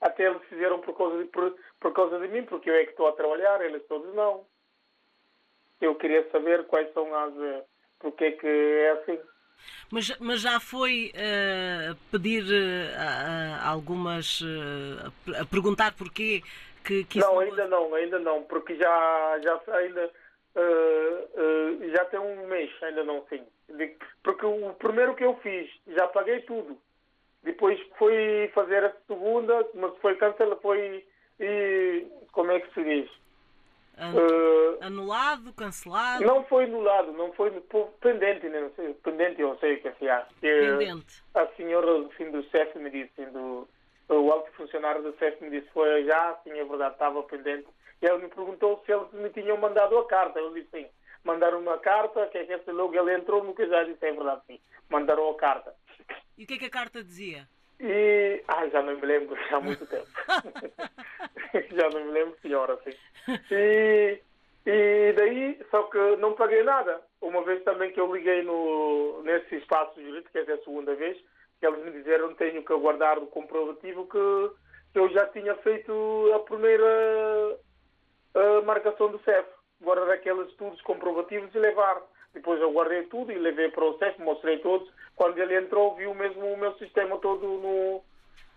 Até 0.00 0.26
eles 0.26 0.42
fizeram 0.44 0.80
por 0.80 0.96
causa 0.96 1.18
de, 1.18 1.24
por, 1.26 1.54
por 1.78 1.92
causa 1.92 2.18
de 2.18 2.28
mim, 2.28 2.44
porque 2.44 2.70
eu 2.70 2.74
é 2.74 2.84
que 2.84 2.92
estou 2.92 3.08
a 3.08 3.12
trabalhar, 3.12 3.62
eles 3.62 3.86
todos 3.86 4.14
não. 4.14 4.46
Eu 5.80 5.94
queria 5.94 6.28
saber 6.30 6.64
quais 6.66 6.92
são 6.92 7.14
as. 7.14 7.34
porque 7.98 8.24
é 8.24 8.32
que 8.32 8.46
é 8.46 8.90
assim. 8.92 9.18
Mas, 9.90 10.16
mas 10.20 10.40
já 10.40 10.60
foi 10.60 11.12
uh, 11.14 11.94
pedir 12.10 12.44
uh, 12.44 13.66
algumas. 13.66 14.40
Uh, 14.40 15.12
a 15.40 15.44
perguntar 15.44 15.94
porquê 15.96 16.42
que, 16.84 17.04
que 17.04 17.18
Não, 17.18 17.38
ainda 17.38 17.66
não, 17.66 17.94
ainda 17.94 18.18
não, 18.18 18.42
porque 18.44 18.76
já, 18.76 19.38
já 19.42 19.60
ainda. 19.74 20.10
já 21.92 22.04
tem 22.06 22.20
um 22.20 22.46
mês, 22.46 22.70
ainda 22.82 23.04
não 23.04 23.24
sim. 23.28 23.42
Porque 24.22 24.46
o 24.46 24.72
primeiro 24.74 25.14
que 25.14 25.24
eu 25.24 25.36
fiz, 25.42 25.70
já 25.88 26.06
paguei 26.08 26.40
tudo. 26.42 26.78
Depois 27.42 27.80
fui 27.98 28.50
fazer 28.54 28.84
a 28.84 28.94
segunda, 29.06 29.66
mas 29.74 29.96
foi 29.98 30.14
cancelado, 30.16 30.60
foi. 30.60 31.04
E, 31.38 32.06
como 32.32 32.50
é 32.50 32.60
que 32.60 32.72
se 32.74 32.84
diz? 32.84 33.10
Uh, 34.00 34.78
anulado, 34.82 35.52
cancelado? 35.52 36.24
Não 36.24 36.42
foi 36.44 36.64
anulado, 36.64 37.12
não 37.12 37.32
foi 37.34 37.50
pendente, 38.00 38.48
não 38.48 38.70
sei, 38.74 38.94
pendente 38.94 39.42
eu 39.42 39.56
sei 39.58 39.74
o 39.74 39.82
que 39.82 39.88
é 39.88 39.92
que 39.92 40.40
Pendente. 40.40 41.22
A 41.34 41.46
senhora 41.48 42.06
assim, 42.06 42.30
do 42.30 42.42
chefe 42.44 42.78
me 42.78 42.90
disse, 42.90 43.26
do, 43.26 43.68
o 44.08 44.32
alto 44.32 44.50
funcionário 44.52 45.02
do 45.02 45.14
chefe 45.18 45.44
me 45.44 45.50
disse, 45.50 45.70
foi 45.72 46.04
já, 46.04 46.38
sim, 46.42 46.52
é 46.52 46.64
verdade, 46.64 46.94
estava 46.94 47.22
pendente. 47.24 47.68
E 48.00 48.06
ele 48.06 48.22
me 48.22 48.28
perguntou 48.28 48.82
se 48.86 48.92
eles 48.92 49.12
me 49.12 49.28
tinham 49.30 49.58
mandado 49.58 49.98
a 49.98 50.06
carta. 50.06 50.38
Eu 50.38 50.54
disse 50.54 50.68
sim, 50.70 50.86
mandaram 51.22 51.60
uma 51.60 51.76
carta, 51.76 52.26
que 52.28 52.38
é 52.38 52.58
que 52.58 52.70
logo 52.70 52.94
ele 52.94 53.14
entrou 53.14 53.44
no 53.44 53.54
que 53.54 53.66
já 53.66 53.84
disse, 53.84 54.06
é 54.06 54.12
verdade, 54.12 54.40
sim, 54.46 54.60
mandaram 54.88 55.30
a 55.30 55.34
carta. 55.34 55.74
E 56.38 56.44
o 56.44 56.46
que 56.46 56.54
é 56.54 56.58
que 56.58 56.66
a 56.66 56.70
carta 56.70 57.04
dizia? 57.04 57.46
E. 57.80 58.42
Ai, 58.48 58.70
já 58.70 58.82
não 58.82 58.94
me 58.94 59.06
lembro, 59.06 59.36
já 59.48 59.56
há 59.56 59.60
muito 59.60 59.86
tempo. 59.86 60.06
já 61.72 61.88
não 61.90 62.04
me 62.04 62.12
lembro 62.12 62.36
pior 62.42 62.70
assim. 62.70 62.96
E, 64.66 64.70
e 64.70 65.12
daí, 65.14 65.58
só 65.70 65.84
que 65.84 66.16
não 66.16 66.34
paguei 66.34 66.62
nada. 66.62 67.00
Uma 67.22 67.42
vez 67.42 67.64
também 67.64 67.92
que 67.92 68.00
eu 68.00 68.14
liguei 68.14 68.42
no, 68.42 69.22
nesse 69.22 69.56
espaço 69.56 70.00
jurídico, 70.00 70.30
que 70.30 70.38
é 70.38 70.42
a 70.42 70.58
segunda 70.58 70.94
vez, 70.94 71.16
que 71.58 71.66
eles 71.66 71.82
me 71.82 71.92
disseram 71.92 72.28
que 72.28 72.34
tenho 72.34 72.62
que 72.62 72.72
aguardar 72.72 73.18
o 73.18 73.26
comprovativo 73.28 74.06
que 74.06 74.98
eu 74.98 75.08
já 75.10 75.26
tinha 75.28 75.54
feito 75.56 75.92
a 76.34 76.40
primeira 76.40 77.58
a 78.34 78.62
marcação 78.62 79.10
do 79.10 79.18
CEF, 79.20 79.48
guardar 79.80 80.10
aqueles 80.10 80.48
estudos 80.48 80.80
comprovativos 80.82 81.54
e 81.54 81.58
levar. 81.58 82.00
Depois 82.32 82.60
eu 82.60 82.72
guardei 82.72 83.04
tudo 83.04 83.32
e 83.32 83.38
levei 83.38 83.70
para 83.70 83.84
o 83.84 83.98
CEF, 83.98 84.20
mostrei 84.20 84.58
todos. 84.58 84.88
Quando 85.20 85.36
ele 85.36 85.54
entrou, 85.54 85.94
viu 85.96 86.14
mesmo 86.14 86.50
o 86.50 86.56
meu 86.56 86.72
sistema 86.78 87.18
todo 87.18 87.46
no, 87.46 88.02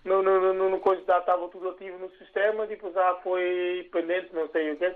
no, 0.05 0.23
no, 0.23 0.53
no, 0.53 0.69
no 0.69 0.79
coisa 0.79 1.03
da 1.03 1.17
estava 1.17 1.49
tudo 1.49 1.71
ativo 1.71 1.97
no 1.97 2.09
sistema, 2.11 2.65
depois 2.65 2.95
ah, 2.95 3.19
foi 3.21 3.89
pendente, 3.91 4.33
não 4.33 4.47
sei 4.47 4.71
o 4.71 4.77
quê. 4.77 4.95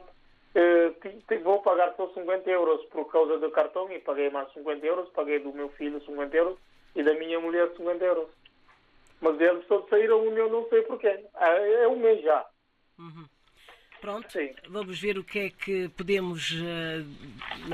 Ti- 1.28 1.38
vou 1.40 1.62
pagar 1.62 1.94
só 1.98 2.08
50 2.14 2.50
euros 2.50 2.86
por 2.86 3.12
causa 3.12 3.38
do 3.38 3.52
cartão 3.52 3.92
e 3.92 4.00
paguei 4.00 4.30
mais 4.30 4.50
50 4.54 4.86
euros, 4.86 5.10
paguei 5.10 5.40
do 5.40 5.52
meu 5.52 5.68
filho 5.72 6.00
50 6.06 6.38
euros 6.38 6.58
e 6.96 7.04
da 7.04 7.14
minha 7.16 7.38
mulher 7.42 7.70
50 7.76 8.02
euros. 8.06 8.30
Mas 9.20 9.38
eles 9.42 9.68
todos 9.68 9.90
saíram 9.90 10.24
e 10.24 10.38
eu 10.38 10.50
não 10.50 10.70
sei 10.70 10.84
porquê. 10.84 11.20
Ah, 11.36 11.50
É 11.50 11.86
um 11.90 11.98
mês 11.98 12.24
já. 12.24 12.46
Pronto, 14.00 14.32
Sim. 14.32 14.54
vamos 14.70 15.00
ver 15.00 15.18
o 15.18 15.24
que 15.24 15.40
é 15.40 15.50
que 15.50 15.90
podemos 15.90 16.54
eh, 16.54 17.04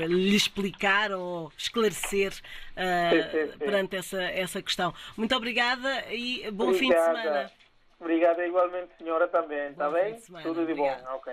lhe 0.06 0.34
explicar 0.36 1.12
ou 1.12 1.52
esclarecer 1.56 2.32
eh, 2.76 3.28
Sim, 3.30 3.52
sim, 3.52 3.58
perante 3.58 3.96
essa, 3.96 4.22
essa 4.22 4.62
questão. 4.62 4.94
Muito 5.16 5.34
obrigada 5.36 6.04
e 6.12 6.50
bom 6.50 6.72
fim 6.72 6.88
de 6.90 6.96
Obrigada. 6.98 7.22
semana. 7.22 7.52
Obrigada 8.00 8.46
igualmente, 8.46 8.90
senhora, 8.98 9.28
também. 9.28 9.70
Está 9.70 9.90
bem? 9.90 10.14
de 10.14 10.42
Tudo 10.42 10.66
de 10.66 10.74
bom. 10.74 10.84
obrigada. 10.90 11.14
Ok. 11.14 11.32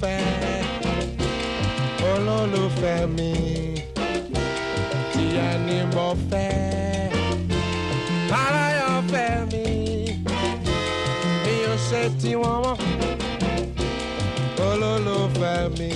Fẹ́ 0.00 0.22
olólùfẹ́ 2.10 2.98
mi. 3.16 3.30
Tí 5.12 5.24
ẹni 5.48 5.78
mo 5.94 6.06
fẹ́ 6.30 6.52
aláyọ̀fẹ́ 8.42 9.30
mi. 9.50 9.64
Mi 11.44 11.54
ò 11.72 11.74
ṣe 11.88 12.02
tiwọn 12.20 12.56
mọ́ 12.64 12.76
olólùfẹ́ 14.68 15.56
mi 15.78 15.90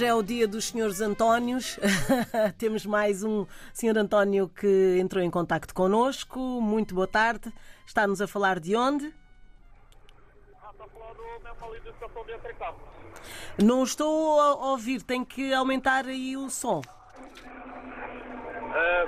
hoje 0.00 0.06
é 0.06 0.14
o 0.14 0.22
dia 0.22 0.48
dos 0.48 0.68
senhores 0.68 1.02
Antónios. 1.02 1.78
Temos 2.56 2.86
mais 2.86 3.22
um 3.22 3.44
senhor 3.70 3.98
António 3.98 4.48
que 4.48 4.96
entrou 4.98 5.22
em 5.22 5.30
contacto 5.30 5.74
connosco. 5.74 6.38
Muito 6.38 6.94
boa 6.94 7.06
tarde. 7.06 7.52
Está-nos 7.86 8.22
a 8.22 8.26
falar 8.26 8.58
de 8.58 8.74
onde? 8.74 9.14
Não 13.62 13.84
estou 13.84 14.40
a 14.40 14.70
ouvir, 14.70 15.02
tem 15.02 15.22
que 15.22 15.52
aumentar 15.52 16.06
aí 16.06 16.34
o 16.34 16.48
som. 16.48 16.80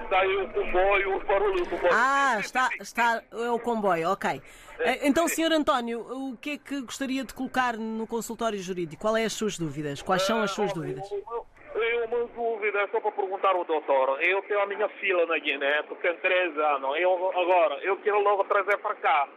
Está 0.04 0.20
aí 0.20 0.36
o 0.36 0.48
comboio, 0.50 1.16
os 1.16 1.22
barulhos 1.24 1.68
do 1.68 1.76
comboio. 1.76 1.92
Ah, 1.94 2.36
está, 2.40 2.68
está 2.80 3.22
é 3.32 3.50
o 3.50 3.58
comboio, 3.58 4.10
ok. 4.10 4.42
Eh, 4.80 5.06
Então, 5.06 5.28
senhor 5.28 5.52
António, 5.52 6.00
o 6.00 6.36
que 6.36 6.50
é 6.50 6.58
que 6.58 6.80
gostaria 6.82 7.24
de 7.24 7.32
colocar 7.32 7.76
no 7.76 8.06
consultório 8.06 8.58
jurídico? 8.58 9.00
Qual 9.02 9.16
é 9.16 9.24
as 9.24 9.32
suas 9.32 9.56
dúvidas? 9.58 10.02
Quais 10.02 10.22
são 10.22 10.42
as 10.42 10.50
suas 10.50 10.72
dúvidas? 10.72 11.08
Eu, 11.10 12.04
uma 12.06 12.26
dúvida, 12.26 12.80
é 12.80 12.88
só 12.88 13.00
para 13.00 13.12
perguntar 13.12 13.50
ao 13.54 13.64
doutor. 13.64 14.20
Eu 14.22 14.42
tenho 14.42 14.60
a 14.60 14.66
minha 14.66 14.88
filha 15.00 15.24
na 15.26 15.38
Guiné, 15.38 15.82
tu 15.84 15.94
tem 15.96 16.14
13 16.16 16.58
anos. 16.60 16.98
Eu, 16.98 17.30
agora, 17.40 17.78
eu 17.82 17.96
quero 17.98 18.20
logo 18.20 18.44
trazer 18.44 18.76
para 18.78 18.94
cá. 18.96 19.28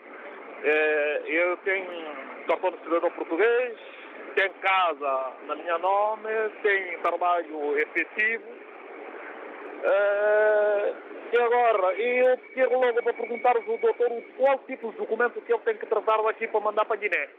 Eu 1.26 1.58
tenho 1.58 1.88
cartão 2.48 2.72
de 2.72 2.78
cidadão 2.84 3.12
português, 3.12 3.78
tenho 4.36 4.54
casa 4.56 5.32
na 5.48 5.56
minha 5.56 5.78
nome, 5.78 6.30
tenho 6.64 7.00
trabalho 7.02 7.78
efetivo. 7.80 8.44
Eh, 9.86 10.94
e 11.32 11.38
agora, 11.38 11.94
eu 11.94 12.38
quero 12.54 12.80
logo 12.80 13.04
para 13.04 13.14
perguntar 13.14 13.56
ao 13.56 13.64
doutor 13.64 14.24
qual 14.38 14.58
tipo 14.60 14.92
de 14.92 14.98
documento 14.98 15.42
que 15.42 15.54
ele 15.54 15.62
tem 15.64 15.78
que 15.78 15.86
tratar 15.86 16.22
daqui 16.24 16.48
para 16.48 16.60
mandar 16.60 16.86
para 16.86 16.96
a 16.96 17.00
Guiné. 17.00 17.30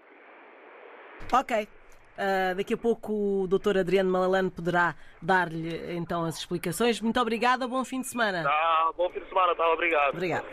Ok. 1.33 1.69
Uh, 2.17 2.55
daqui 2.55 2.75
a 2.75 2.77
pouco 2.79 3.13
o 3.13 3.47
Dr. 3.47 3.79
Adriano 3.79 4.11
Malalane 4.11 4.51
poderá 4.51 4.95
dar-lhe 5.21 5.95
então 5.95 6.25
as 6.25 6.39
explicações. 6.39 7.01
Muito 7.01 7.21
obrigada, 7.21 7.69
bom 7.69 7.85
fim 7.85 8.01
de 8.01 8.07
semana. 8.07 8.43
Tá, 8.43 8.93
bom 8.97 9.11
fim 9.11 9.21
de 9.21 9.29
semana, 9.29 9.55
tá, 9.55 9.69
obrigado. 9.73 10.15
Obrigado. 10.15 10.47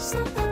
E 0.00 0.02
as 0.02 0.49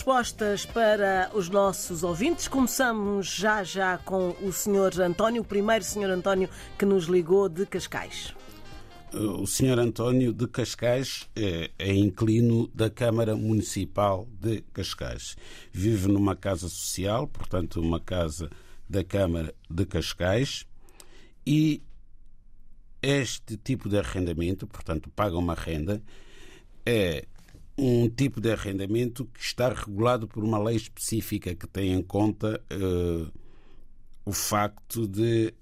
respostas 0.00 0.64
para 0.64 1.30
os 1.34 1.50
nossos 1.50 2.02
ouvintes. 2.02 2.48
Começamos 2.48 3.26
já 3.26 3.62
já 3.62 3.98
com 3.98 4.30
o 4.40 4.50
Sr. 4.50 4.98
António, 5.02 5.42
o 5.42 5.44
primeiro 5.44 5.84
Sr. 5.84 6.08
António 6.08 6.48
que 6.78 6.86
nos 6.86 7.04
ligou 7.04 7.50
de 7.50 7.66
Cascais. 7.66 8.34
O 9.12 9.46
Sr. 9.46 9.78
António 9.78 10.32
de 10.32 10.48
Cascais 10.48 11.28
é, 11.36 11.70
é 11.78 11.92
inclino 11.92 12.66
da 12.68 12.88
Câmara 12.88 13.36
Municipal 13.36 14.26
de 14.40 14.62
Cascais. 14.72 15.36
Vive 15.70 16.08
numa 16.08 16.34
casa 16.34 16.66
social, 16.70 17.26
portanto, 17.26 17.78
uma 17.78 18.00
casa 18.00 18.48
da 18.88 19.04
Câmara 19.04 19.54
de 19.68 19.84
Cascais, 19.84 20.64
e 21.46 21.82
este 23.02 23.58
tipo 23.58 23.86
de 23.86 23.98
arrendamento, 23.98 24.66
portanto, 24.66 25.10
paga 25.10 25.36
uma 25.36 25.54
renda, 25.54 26.02
é 26.86 27.26
um 27.80 28.10
tipo 28.10 28.42
de 28.42 28.52
arrendamento 28.52 29.24
que 29.24 29.40
está 29.40 29.72
regulado 29.72 30.28
por 30.28 30.44
uma 30.44 30.58
lei 30.58 30.76
específica 30.76 31.54
que 31.54 31.66
tem 31.66 31.94
em 31.94 32.02
conta 32.02 32.62
uh, 32.70 33.32
o 34.22 34.32
facto 34.32 35.08
de 35.08 35.54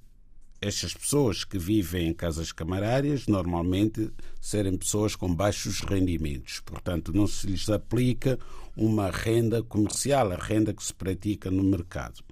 estas 0.60 0.92
pessoas 0.92 1.44
que 1.44 1.56
vivem 1.56 2.08
em 2.08 2.12
casas 2.12 2.50
camarárias 2.50 3.28
normalmente 3.28 4.10
serem 4.40 4.76
pessoas 4.76 5.14
com 5.14 5.32
baixos 5.32 5.80
rendimentos. 5.80 6.58
Portanto, 6.60 7.12
não 7.12 7.28
se 7.28 7.46
lhes 7.46 7.70
aplica 7.70 8.36
uma 8.76 9.10
renda 9.10 9.62
comercial, 9.62 10.32
a 10.32 10.36
renda 10.36 10.74
que 10.74 10.82
se 10.82 10.92
pratica 10.92 11.52
no 11.52 11.62
mercado. 11.62 12.24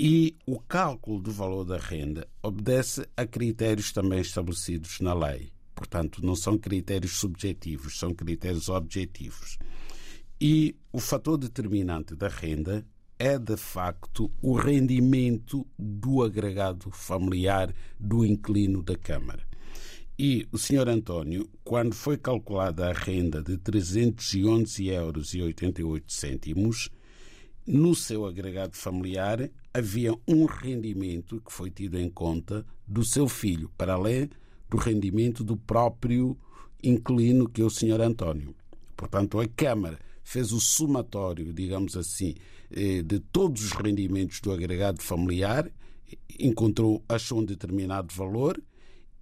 E 0.00 0.34
o 0.46 0.58
cálculo 0.58 1.20
do 1.20 1.30
valor 1.30 1.64
da 1.64 1.76
renda 1.76 2.26
obedece 2.42 3.06
a 3.14 3.26
critérios 3.26 3.92
também 3.92 4.20
estabelecidos 4.20 5.00
na 5.00 5.12
lei. 5.12 5.52
Portanto, 5.82 6.24
não 6.24 6.36
são 6.36 6.56
critérios 6.56 7.18
subjetivos, 7.18 7.98
são 7.98 8.14
critérios 8.14 8.68
objetivos. 8.68 9.58
E 10.40 10.76
o 10.92 11.00
fator 11.00 11.36
determinante 11.36 12.14
da 12.14 12.28
renda 12.28 12.86
é, 13.18 13.36
de 13.36 13.56
facto, 13.56 14.30
o 14.40 14.54
rendimento 14.54 15.66
do 15.76 16.22
agregado 16.22 16.88
familiar 16.92 17.74
do 17.98 18.24
inclino 18.24 18.80
da 18.80 18.96
Câmara. 18.96 19.44
E 20.16 20.46
o 20.52 20.56
Sr. 20.56 20.88
António, 20.88 21.50
quando 21.64 21.96
foi 21.96 22.16
calculada 22.16 22.88
a 22.88 22.92
renda 22.92 23.42
de 23.42 23.58
311 23.58 24.86
euros 24.86 25.34
e 25.34 25.42
88 25.42 26.12
cêntimos, 26.12 26.90
no 27.66 27.92
seu 27.96 28.24
agregado 28.24 28.76
familiar 28.76 29.50
havia 29.74 30.14
um 30.28 30.44
rendimento 30.44 31.40
que 31.40 31.52
foi 31.52 31.72
tido 31.72 31.98
em 31.98 32.08
conta 32.08 32.64
do 32.86 33.04
seu 33.04 33.26
filho, 33.26 33.68
para 33.76 33.94
além 33.94 34.30
do 34.72 34.78
rendimento 34.78 35.44
do 35.44 35.54
próprio 35.54 36.34
inquilino, 36.82 37.46
que 37.46 37.60
é 37.60 37.64
o 37.64 37.68
Sr. 37.68 38.00
António. 38.00 38.54
Portanto, 38.96 39.38
a 39.38 39.46
Câmara 39.46 39.98
fez 40.24 40.50
o 40.50 40.60
somatório, 40.60 41.52
digamos 41.52 41.94
assim, 41.94 42.34
eh, 42.70 43.02
de 43.02 43.20
todos 43.20 43.62
os 43.66 43.72
rendimentos 43.72 44.40
do 44.40 44.50
agregado 44.50 45.02
familiar, 45.02 45.70
encontrou, 46.40 47.04
achou 47.06 47.40
um 47.40 47.44
determinado 47.44 48.14
valor 48.14 48.58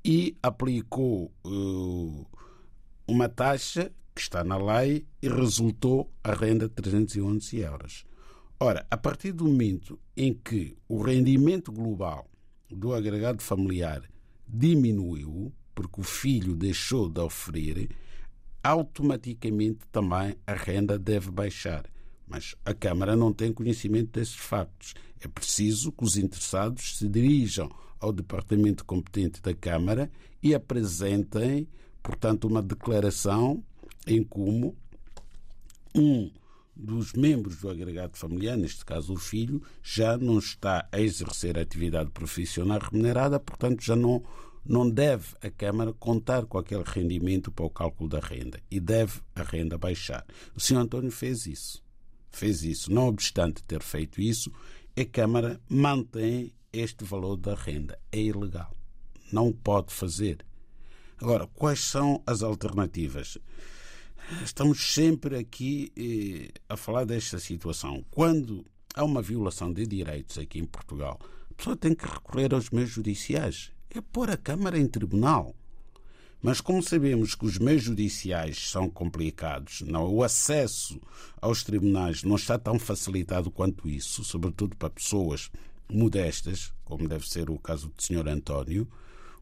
e 0.04 0.36
aplicou 0.40 1.32
uh, 1.44 2.26
uma 3.08 3.28
taxa 3.28 3.90
que 4.14 4.20
está 4.20 4.44
na 4.44 4.56
lei 4.56 5.04
e 5.20 5.28
resultou 5.28 6.12
a 6.22 6.32
renda 6.32 6.68
de 6.68 6.74
311 6.74 7.58
euros. 7.58 8.04
Ora, 8.60 8.86
a 8.88 8.96
partir 8.96 9.32
do 9.32 9.46
momento 9.46 9.98
em 10.16 10.32
que 10.32 10.76
o 10.88 11.02
rendimento 11.02 11.72
global 11.72 12.30
do 12.70 12.94
agregado 12.94 13.42
familiar 13.42 14.02
diminuiu, 14.52 15.52
porque 15.74 16.00
o 16.00 16.04
filho 16.04 16.54
deixou 16.54 17.08
de 17.08 17.20
oferir, 17.20 17.90
automaticamente 18.62 19.80
também 19.90 20.36
a 20.46 20.52
renda 20.52 20.98
deve 20.98 21.30
baixar. 21.30 21.84
Mas 22.26 22.54
a 22.64 22.72
Câmara 22.72 23.16
não 23.16 23.32
tem 23.32 23.52
conhecimento 23.52 24.12
desses 24.12 24.36
factos. 24.36 24.94
É 25.20 25.26
preciso 25.26 25.90
que 25.90 26.04
os 26.04 26.16
interessados 26.16 26.98
se 26.98 27.08
dirijam 27.08 27.70
ao 27.98 28.12
departamento 28.12 28.84
competente 28.84 29.42
da 29.42 29.54
Câmara 29.54 30.10
e 30.42 30.54
apresentem, 30.54 31.68
portanto, 32.02 32.46
uma 32.46 32.62
declaração 32.62 33.62
em 34.06 34.22
como 34.22 34.76
um 35.94 36.30
dos 36.80 37.12
membros 37.12 37.58
do 37.58 37.68
agregado 37.68 38.16
familiar, 38.16 38.56
neste 38.56 38.84
caso 38.84 39.12
o 39.12 39.16
filho, 39.16 39.62
já 39.82 40.16
não 40.16 40.38
está 40.38 40.88
a 40.90 41.00
exercer 41.00 41.58
atividade 41.58 42.10
profissional 42.10 42.78
remunerada, 42.78 43.38
portanto 43.38 43.82
já 43.82 43.94
não, 43.94 44.22
não 44.64 44.88
deve 44.88 45.34
a 45.42 45.50
Câmara 45.50 45.92
contar 45.92 46.46
com 46.46 46.58
aquele 46.58 46.84
rendimento 46.84 47.52
para 47.52 47.64
o 47.64 47.70
cálculo 47.70 48.08
da 48.08 48.18
renda 48.18 48.60
e 48.70 48.80
deve 48.80 49.20
a 49.34 49.42
renda 49.42 49.76
baixar. 49.76 50.24
O 50.54 50.60
Sr. 50.60 50.78
António 50.78 51.10
fez 51.10 51.46
isso. 51.46 51.82
Fez 52.30 52.62
isso. 52.62 52.92
Não 52.92 53.08
obstante 53.08 53.62
ter 53.62 53.82
feito 53.82 54.20
isso, 54.20 54.50
a 54.98 55.04
Câmara 55.04 55.60
mantém 55.68 56.52
este 56.72 57.04
valor 57.04 57.36
da 57.36 57.54
renda. 57.54 57.98
É 58.10 58.18
ilegal. 58.18 58.74
Não 59.32 59.52
pode 59.52 59.92
fazer. 59.92 60.44
Agora, 61.20 61.46
quais 61.46 61.80
são 61.80 62.22
as 62.26 62.42
alternativas? 62.42 63.36
Estamos 64.44 64.94
sempre 64.94 65.36
aqui 65.36 65.92
eh, 65.96 66.60
a 66.68 66.76
falar 66.76 67.04
desta 67.04 67.38
situação. 67.38 68.04
Quando 68.10 68.64
há 68.94 69.04
uma 69.04 69.20
violação 69.20 69.72
de 69.72 69.86
direitos 69.86 70.38
aqui 70.38 70.60
em 70.60 70.64
Portugal, 70.64 71.18
a 71.50 71.54
pessoa 71.54 71.76
tem 71.76 71.94
que 71.94 72.06
recorrer 72.06 72.54
aos 72.54 72.70
meios 72.70 72.90
judiciais. 72.90 73.72
É 73.90 74.00
pôr 74.00 74.30
a 74.30 74.36
Câmara 74.36 74.78
em 74.78 74.86
tribunal. 74.86 75.54
Mas 76.40 76.60
como 76.60 76.82
sabemos 76.82 77.34
que 77.34 77.44
os 77.44 77.58
meios 77.58 77.82
judiciais 77.82 78.70
são 78.70 78.88
complicados, 78.88 79.82
não, 79.82 80.08
o 80.08 80.22
acesso 80.22 80.98
aos 81.40 81.62
tribunais 81.62 82.22
não 82.22 82.36
está 82.36 82.58
tão 82.58 82.78
facilitado 82.78 83.50
quanto 83.50 83.88
isso, 83.88 84.24
sobretudo 84.24 84.74
para 84.76 84.88
pessoas 84.88 85.50
modestas, 85.92 86.72
como 86.84 87.08
deve 87.08 87.28
ser 87.28 87.50
o 87.50 87.58
caso 87.58 87.88
do 87.88 88.02
Sr. 88.02 88.28
António, 88.28 88.88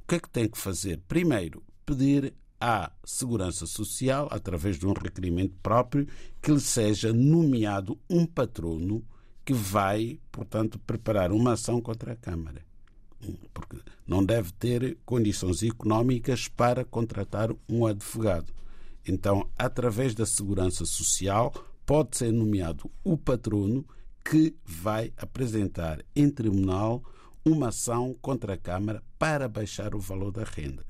o 0.03 0.09
que 0.09 0.17
é 0.17 0.19
que 0.19 0.31
tem 0.31 0.49
que 0.49 0.59
fazer? 0.59 0.99
Primeiro, 1.07 1.63
pedir 1.87 2.35
à 2.61 2.91
Segurança 3.05 3.67
Social, 3.67 4.29
através 4.31 4.79
de 4.79 4.87
um 4.87 4.93
requerimento 4.93 5.57
próprio, 5.63 6.07
que 6.43 6.53
lhe 6.53 6.61
seja 6.61 7.13
nomeado 7.13 7.99
um 8.09 8.27
patrono 8.27 9.05
que 9.45 9.53
vai, 9.53 10.21
portanto, 10.31 10.79
preparar 10.79 11.33
uma 11.33 11.53
ação 11.53 11.81
contra 11.81 12.13
a 12.13 12.17
Câmara 12.17 12.69
porque 13.53 13.79
não 14.07 14.25
deve 14.25 14.53
ter 14.53 14.99
condições 15.05 15.63
económicas 15.63 16.49
para 16.49 16.85
contratar 16.85 17.51
um 17.69 17.87
advogado. 17.87 18.53
Então, 19.07 19.49
através 19.59 20.15
da 20.15 20.27
segurança 20.27 20.85
social, 20.85 21.53
pode 21.85 22.17
ser 22.17 22.33
nomeado 22.33 22.91
o 23.03 23.17
patrono 23.17 23.85
que 24.25 24.55
vai 24.65 25.13
apresentar 25.17 26.05
em 26.15 26.29
tribunal 26.29 27.03
uma 27.45 27.69
ação 27.69 28.15
contra 28.21 28.55
a 28.55 28.59
Câmara 28.59 29.03
para 29.19 29.49
baixar 29.49 29.95
o 29.95 30.01
valor 30.01 30.31
da 30.31 30.45
renda. 30.45 30.85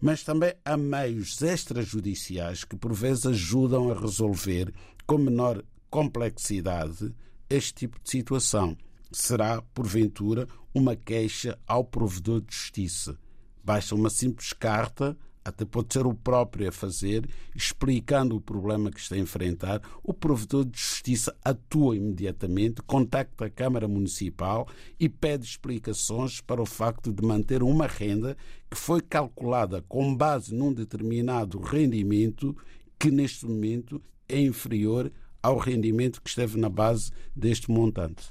Mas 0.00 0.22
também 0.22 0.54
há 0.64 0.76
meios 0.76 1.42
extrajudiciais 1.42 2.64
que, 2.64 2.76
por 2.76 2.92
vezes, 2.92 3.26
ajudam 3.26 3.90
a 3.90 4.00
resolver 4.00 4.72
com 5.06 5.18
menor 5.18 5.62
complexidade 5.90 7.14
este 7.48 7.74
tipo 7.74 8.00
de 8.02 8.08
situação 8.08 8.76
será, 9.12 9.60
porventura, 9.74 10.46
uma 10.74 10.94
queixa 10.94 11.58
ao 11.66 11.84
provedor 11.84 12.40
de 12.40 12.54
justiça. 12.54 13.18
Basta 13.62 13.94
uma 13.94 14.08
simples 14.08 14.52
carta, 14.52 15.16
até 15.44 15.64
pode 15.64 15.92
ser 15.92 16.06
o 16.06 16.14
próprio 16.14 16.68
a 16.68 16.72
fazer, 16.72 17.28
explicando 17.54 18.36
o 18.36 18.40
problema 18.40 18.90
que 18.90 19.00
está 19.00 19.14
a 19.14 19.18
enfrentar. 19.18 19.80
O 20.02 20.12
provedor 20.12 20.64
de 20.64 20.78
justiça 20.78 21.34
atua 21.44 21.96
imediatamente, 21.96 22.82
contacta 22.82 23.46
a 23.46 23.50
Câmara 23.50 23.88
Municipal 23.88 24.68
e 24.98 25.08
pede 25.08 25.46
explicações 25.46 26.40
para 26.40 26.62
o 26.62 26.66
facto 26.66 27.12
de 27.12 27.24
manter 27.24 27.62
uma 27.62 27.86
renda 27.86 28.36
que 28.70 28.76
foi 28.76 29.00
calculada 29.00 29.82
com 29.88 30.14
base 30.14 30.54
num 30.54 30.72
determinado 30.72 31.58
rendimento 31.58 32.56
que, 32.98 33.10
neste 33.10 33.46
momento, 33.46 34.00
é 34.28 34.38
inferior 34.38 35.10
ao 35.42 35.58
rendimento 35.58 36.20
que 36.20 36.28
esteve 36.28 36.58
na 36.58 36.68
base 36.68 37.10
deste 37.34 37.70
montante. 37.70 38.30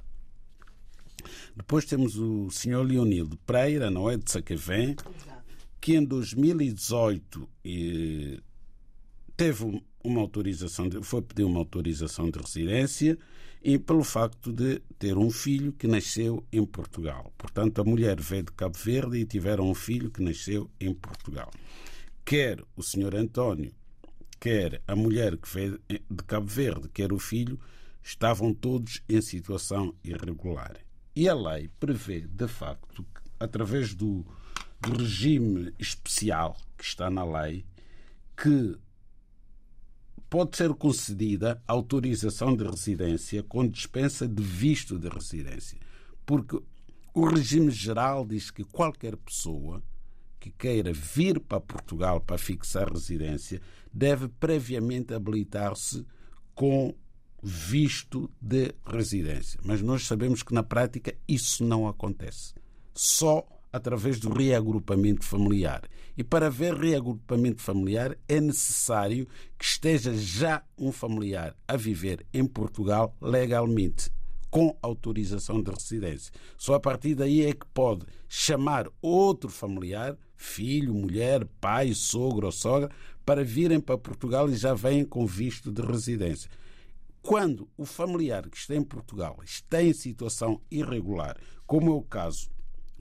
Depois 1.55 1.85
temos 1.85 2.17
o 2.17 2.49
senhor 2.49 2.85
Leonildo 2.85 3.37
Pereira, 3.37 3.89
não 3.89 4.09
é? 4.09 4.15
De 4.15 4.31
Sacavém, 4.31 4.95
que 5.79 5.95
em 5.95 6.03
2018 6.03 7.49
eh, 7.65 8.39
teve 9.35 9.81
uma 10.03 10.21
autorização, 10.21 10.89
foi 11.01 11.21
pedir 11.21 11.43
uma 11.43 11.59
autorização 11.59 12.29
de 12.29 12.39
residência 12.39 13.17
e 13.61 13.77
pelo 13.77 14.03
facto 14.03 14.51
de 14.53 14.81
ter 14.97 15.17
um 15.17 15.29
filho 15.29 15.73
que 15.73 15.87
nasceu 15.87 16.45
em 16.51 16.65
Portugal. 16.65 17.33
Portanto, 17.37 17.81
a 17.81 17.83
mulher 17.83 18.19
veio 18.19 18.43
de 18.43 18.51
Cabo 18.53 18.77
Verde 18.77 19.17
e 19.17 19.25
tiveram 19.25 19.69
um 19.69 19.73
filho 19.73 20.09
que 20.09 20.21
nasceu 20.21 20.69
em 20.79 20.93
Portugal. 20.93 21.51
Quer 22.23 22.63
o 22.75 22.83
senhor 22.83 23.15
António, 23.15 23.73
quer 24.39 24.81
a 24.87 24.95
mulher 24.95 25.37
que 25.37 25.53
veio 25.53 25.79
de 25.89 26.23
Cabo 26.25 26.47
Verde, 26.47 26.89
quer 26.89 27.11
o 27.11 27.19
filho, 27.19 27.59
estavam 28.01 28.53
todos 28.53 29.01
em 29.09 29.21
situação 29.21 29.93
irregular. 30.03 30.77
E 31.15 31.27
a 31.27 31.35
lei 31.35 31.69
prevê, 31.79 32.21
de 32.21 32.47
facto, 32.47 33.03
que, 33.03 33.21
através 33.39 33.93
do 33.93 34.25
regime 34.81 35.73
especial 35.77 36.57
que 36.77 36.83
está 36.83 37.09
na 37.09 37.23
lei, 37.23 37.65
que 38.35 38.77
pode 40.29 40.55
ser 40.55 40.73
concedida 40.75 41.61
autorização 41.67 42.55
de 42.55 42.63
residência 42.63 43.43
com 43.43 43.67
dispensa 43.67 44.27
de 44.27 44.41
visto 44.41 44.97
de 44.97 45.09
residência. 45.09 45.77
Porque 46.25 46.61
o 47.13 47.25
regime 47.25 47.71
geral 47.71 48.25
diz 48.25 48.51
que 48.51 48.63
qualquer 48.63 49.17
pessoa 49.17 49.81
que 50.39 50.51
queira 50.51 50.93
vir 50.93 51.39
para 51.39 51.59
Portugal 51.59 52.21
para 52.21 52.37
fixar 52.37 52.91
residência 52.91 53.61
deve 53.91 54.27
previamente 54.27 55.13
habilitar-se 55.13 56.05
com 56.53 56.95
visto 57.41 58.29
de 58.39 58.73
residência. 58.85 59.59
Mas 59.63 59.81
nós 59.81 60.05
sabemos 60.05 60.43
que 60.43 60.53
na 60.53 60.63
prática 60.63 61.15
isso 61.27 61.63
não 61.63 61.87
acontece. 61.87 62.53
Só 62.93 63.45
através 63.71 64.19
do 64.19 64.29
reagrupamento 64.29 65.25
familiar. 65.25 65.83
E 66.17 66.23
para 66.23 66.47
haver 66.47 66.73
reagrupamento 66.73 67.61
familiar 67.61 68.17
é 68.27 68.41
necessário 68.41 69.27
que 69.57 69.65
esteja 69.65 70.13
já 70.13 70.63
um 70.77 70.91
familiar 70.91 71.55
a 71.67 71.77
viver 71.77 72.25
em 72.33 72.45
Portugal 72.45 73.15
legalmente, 73.21 74.09
com 74.49 74.75
autorização 74.81 75.61
de 75.61 75.71
residência. 75.71 76.33
Só 76.57 76.73
a 76.73 76.79
partir 76.79 77.15
daí 77.15 77.45
é 77.45 77.53
que 77.53 77.65
pode 77.73 78.05
chamar 78.27 78.87
outro 79.01 79.49
familiar, 79.49 80.17
filho, 80.35 80.93
mulher, 80.93 81.45
pai, 81.61 81.93
sogro 81.93 82.47
ou 82.47 82.51
sogra, 82.51 82.89
para 83.25 83.43
virem 83.43 83.79
para 83.79 83.97
Portugal 83.97 84.49
e 84.49 84.55
já 84.55 84.73
vêm 84.73 85.05
com 85.05 85.25
visto 85.25 85.71
de 85.71 85.81
residência. 85.81 86.49
Quando 87.21 87.69
o 87.77 87.85
familiar 87.85 88.49
que 88.49 88.57
está 88.57 88.73
em 88.73 88.83
Portugal 88.83 89.37
está 89.43 89.83
em 89.83 89.93
situação 89.93 90.59
irregular, 90.71 91.37
como 91.67 91.91
é 91.91 91.93
o 91.93 92.01
caso 92.01 92.49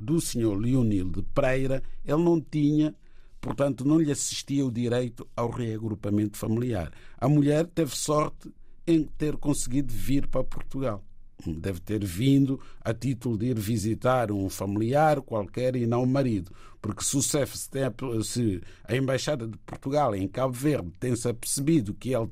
do 0.04 0.20
senhor 0.20 0.56
Leonil 0.56 1.10
de 1.10 1.22
Pereira, 1.22 1.82
ele 2.04 2.22
não 2.22 2.40
tinha, 2.40 2.94
portanto, 3.40 3.84
não 3.84 3.98
lhe 3.98 4.10
assistia 4.10 4.64
o 4.64 4.72
direito 4.72 5.26
ao 5.36 5.50
reagrupamento 5.50 6.36
familiar. 6.36 6.92
A 7.18 7.28
mulher 7.28 7.66
teve 7.66 7.96
sorte 7.96 8.52
em 8.86 9.04
ter 9.04 9.36
conseguido 9.36 9.92
vir 9.92 10.26
para 10.26 10.42
Portugal. 10.42 11.04
Deve 11.46 11.78
ter 11.80 12.04
vindo 12.04 12.60
a 12.80 12.92
título 12.92 13.38
de 13.38 13.46
ir 13.46 13.58
visitar 13.58 14.32
um 14.32 14.48
familiar 14.48 15.20
qualquer 15.20 15.76
e 15.76 15.86
não 15.86 16.02
o 16.02 16.06
marido. 16.06 16.50
Porque 16.80 17.04
se 17.04 17.16
o 17.16 17.22
CEF, 17.22 17.56
se 17.56 18.60
a 18.84 18.96
Embaixada 18.96 19.46
de 19.46 19.56
Portugal 19.58 20.16
em 20.16 20.26
Cabo 20.26 20.52
Verde 20.52 20.90
tem-se 20.98 21.28
apercebido 21.28 21.94
que, 21.94 22.12
ele, 22.12 22.28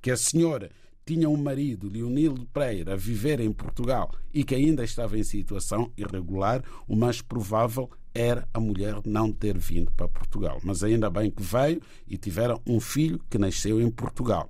que 0.00 0.10
a 0.10 0.16
senhora 0.16 0.70
tinha 1.04 1.28
um 1.28 1.36
marido, 1.36 1.88
Leonildo 1.88 2.46
Pereira, 2.46 2.94
a 2.94 2.96
viver 2.96 3.38
em 3.40 3.52
Portugal 3.52 4.10
e 4.32 4.42
que 4.42 4.54
ainda 4.54 4.82
estava 4.82 5.18
em 5.18 5.22
situação 5.22 5.92
irregular, 5.96 6.64
o 6.88 6.96
mais 6.96 7.20
provável 7.20 7.90
era 8.14 8.48
a 8.54 8.60
mulher 8.60 9.00
não 9.04 9.30
ter 9.30 9.58
vindo 9.58 9.92
para 9.92 10.08
Portugal. 10.08 10.58
Mas 10.62 10.82
ainda 10.82 11.10
bem 11.10 11.30
que 11.30 11.42
veio 11.42 11.82
e 12.06 12.16
tiveram 12.16 12.60
um 12.66 12.80
filho 12.80 13.20
que 13.28 13.36
nasceu 13.36 13.80
em 13.80 13.90
Portugal. 13.90 14.48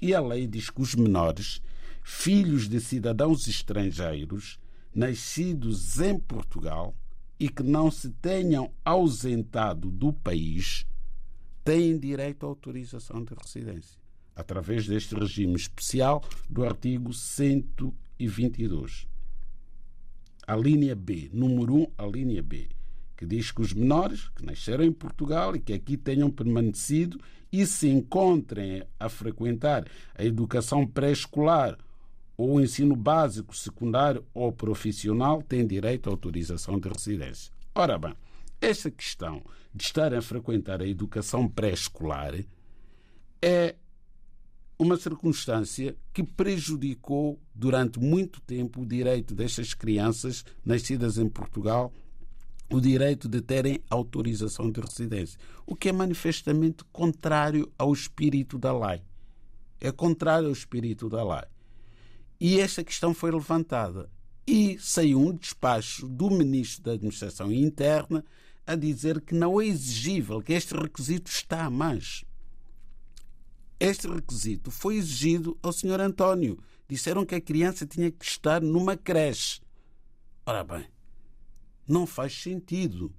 E 0.00 0.12
a 0.12 0.20
lei 0.20 0.46
diz 0.46 0.70
que 0.70 0.82
os 0.82 0.94
menores, 0.94 1.62
filhos 2.02 2.68
de 2.68 2.80
cidadãos 2.80 3.46
estrangeiros, 3.46 4.58
nascidos 4.92 6.00
em 6.00 6.18
Portugal 6.18 6.94
e 7.38 7.48
que 7.48 7.62
não 7.62 7.90
se 7.90 8.10
tenham 8.10 8.72
ausentado 8.84 9.90
do 9.90 10.12
país, 10.12 10.84
têm 11.62 11.96
direito 11.96 12.44
à 12.44 12.48
autorização 12.48 13.22
de 13.22 13.34
residência 13.34 14.01
através 14.34 14.86
deste 14.86 15.14
regime 15.14 15.54
especial 15.56 16.22
do 16.48 16.64
artigo 16.64 17.12
122. 17.12 19.06
A 20.46 20.56
linha 20.56 20.94
B, 20.94 21.30
número 21.32 21.76
1, 21.76 21.86
a 21.98 22.06
linha 22.06 22.42
B, 22.42 22.68
que 23.16 23.24
diz 23.24 23.52
que 23.52 23.62
os 23.62 23.72
menores 23.72 24.28
que 24.30 24.44
nasceram 24.44 24.84
em 24.84 24.92
Portugal 24.92 25.54
e 25.54 25.60
que 25.60 25.72
aqui 25.72 25.96
tenham 25.96 26.30
permanecido 26.30 27.20
e 27.52 27.66
se 27.66 27.88
encontrem 27.88 28.82
a 28.98 29.08
frequentar 29.08 29.86
a 30.14 30.24
educação 30.24 30.86
pré-escolar 30.86 31.78
ou 32.36 32.54
o 32.54 32.60
ensino 32.60 32.96
básico, 32.96 33.54
secundário 33.54 34.24
ou 34.34 34.50
profissional 34.50 35.42
têm 35.42 35.66
direito 35.66 36.08
à 36.08 36.12
autorização 36.12 36.80
de 36.80 36.88
residência. 36.88 37.52
Ora 37.74 37.98
bem, 37.98 38.14
esta 38.60 38.90
questão 38.90 39.42
de 39.74 39.84
estar 39.84 40.12
a 40.14 40.22
frequentar 40.22 40.80
a 40.80 40.86
educação 40.86 41.48
pré-escolar 41.48 42.34
é 43.40 43.74
uma 44.82 44.96
circunstância 44.96 45.96
que 46.12 46.24
prejudicou 46.24 47.40
durante 47.54 48.00
muito 48.00 48.40
tempo 48.40 48.82
o 48.82 48.86
direito 48.86 49.32
destas 49.32 49.74
crianças 49.74 50.44
nascidas 50.64 51.18
em 51.18 51.28
Portugal, 51.28 51.92
o 52.68 52.80
direito 52.80 53.28
de 53.28 53.40
terem 53.40 53.80
autorização 53.88 54.70
de 54.70 54.80
residência, 54.80 55.38
o 55.64 55.76
que 55.76 55.88
é 55.88 55.92
manifestamente 55.92 56.84
contrário 56.90 57.70
ao 57.78 57.92
espírito 57.92 58.58
da 58.58 58.72
lei. 58.76 59.02
É 59.80 59.92
contrário 59.92 60.48
ao 60.48 60.52
espírito 60.52 61.08
da 61.08 61.22
lei. 61.22 61.44
E 62.40 62.58
esta 62.58 62.82
questão 62.82 63.14
foi 63.14 63.30
levantada. 63.30 64.10
E 64.44 64.76
saiu 64.80 65.20
um 65.20 65.32
despacho 65.32 66.08
do 66.08 66.28
Ministro 66.28 66.82
da 66.82 66.92
Administração 66.92 67.52
Interna 67.52 68.24
a 68.66 68.74
dizer 68.74 69.20
que 69.20 69.34
não 69.34 69.60
é 69.60 69.66
exigível, 69.66 70.42
que 70.42 70.52
este 70.52 70.74
requisito 70.74 71.30
está 71.30 71.66
a 71.66 71.70
mais. 71.70 72.24
Este 73.82 74.06
requisito 74.06 74.70
foi 74.70 74.94
exigido 74.94 75.58
ao 75.60 75.72
Sr. 75.72 76.00
António. 76.00 76.56
Disseram 76.88 77.26
que 77.26 77.34
a 77.34 77.40
criança 77.40 77.84
tinha 77.84 78.12
que 78.12 78.24
estar 78.24 78.62
numa 78.62 78.96
creche. 78.96 79.60
Ora 80.46 80.62
bem, 80.62 80.86
não 81.88 82.06
faz 82.06 82.32
sentido. 82.32 83.12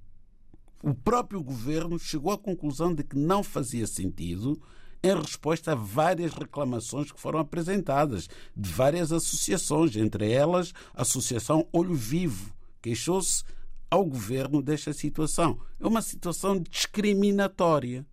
O 0.82 0.94
próprio 0.94 1.44
governo 1.44 2.00
chegou 2.00 2.32
à 2.32 2.38
conclusão 2.38 2.96
de 2.96 3.04
que 3.04 3.18
não 3.18 3.44
fazia 3.44 3.86
sentido 3.86 4.58
em 5.04 5.14
resposta 5.14 5.74
a 5.74 5.76
várias 5.76 6.32
reclamações 6.34 7.12
que 7.12 7.20
foram 7.20 7.40
apresentadas 7.40 8.30
de 8.56 8.70
várias 8.70 9.12
associações, 9.12 9.98
entre 9.98 10.32
elas 10.32 10.72
a 10.94 11.02
Associação 11.02 11.68
Olho 11.74 11.94
Vivo, 11.94 12.56
queixou-se 12.82 13.44
ao 13.92 14.06
governo 14.06 14.62
desta 14.62 14.94
situação. 14.94 15.60
É 15.78 15.86
uma 15.86 16.02
situação 16.02 16.58
discriminatória. 16.58 18.06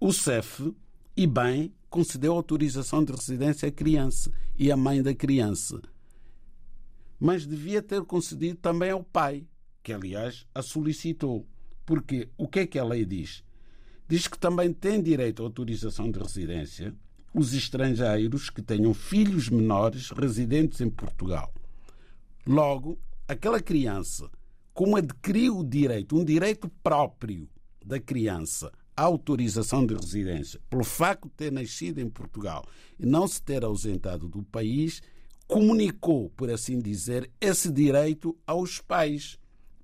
O 0.00 0.12
CEF, 0.12 0.74
e 1.16 1.26
bem, 1.26 1.74
concedeu 1.90 2.32
autorização 2.32 3.04
de 3.04 3.12
residência 3.12 3.68
à 3.68 3.72
criança 3.72 4.32
e 4.56 4.70
à 4.70 4.76
mãe 4.76 5.02
da 5.02 5.14
criança. 5.14 5.80
Mas 7.18 7.46
devia 7.46 7.82
ter 7.82 8.02
concedido 8.04 8.58
também 8.58 8.90
ao 8.90 9.02
pai, 9.02 9.46
que 9.82 9.92
aliás 9.92 10.46
a 10.54 10.62
solicitou. 10.62 11.46
Porque 11.84 12.28
o 12.36 12.46
que 12.46 12.60
é 12.60 12.66
que 12.66 12.78
a 12.78 12.84
lei 12.84 13.04
diz? 13.04 13.42
diz 14.08 14.26
que 14.26 14.38
também 14.38 14.72
têm 14.72 15.02
direito 15.02 15.42
à 15.42 15.46
autorização 15.46 16.10
de 16.10 16.18
residência 16.18 16.96
os 17.34 17.52
estrangeiros 17.52 18.48
que 18.48 18.62
tenham 18.62 18.94
filhos 18.94 19.50
menores 19.50 20.10
residentes 20.10 20.80
em 20.80 20.88
Portugal. 20.88 21.52
Logo, 22.46 22.98
aquela 23.28 23.60
criança, 23.60 24.30
como 24.72 24.96
adquiriu 24.96 25.58
o 25.58 25.64
direito, 25.64 26.16
um 26.16 26.24
direito 26.24 26.70
próprio 26.82 27.46
da 27.84 28.00
criança 28.00 28.72
autorização 29.02 29.86
de 29.86 29.94
residência, 29.94 30.60
pelo 30.68 30.84
facto 30.84 31.28
de 31.28 31.34
ter 31.34 31.52
nascido 31.52 31.98
em 31.98 32.08
Portugal 32.08 32.64
e 32.98 33.06
não 33.06 33.26
se 33.28 33.40
ter 33.42 33.64
ausentado 33.64 34.28
do 34.28 34.42
país, 34.42 35.02
comunicou, 35.46 36.30
por 36.30 36.50
assim 36.50 36.78
dizer, 36.78 37.30
esse 37.40 37.70
direito 37.70 38.36
aos 38.46 38.80
pais 38.80 39.38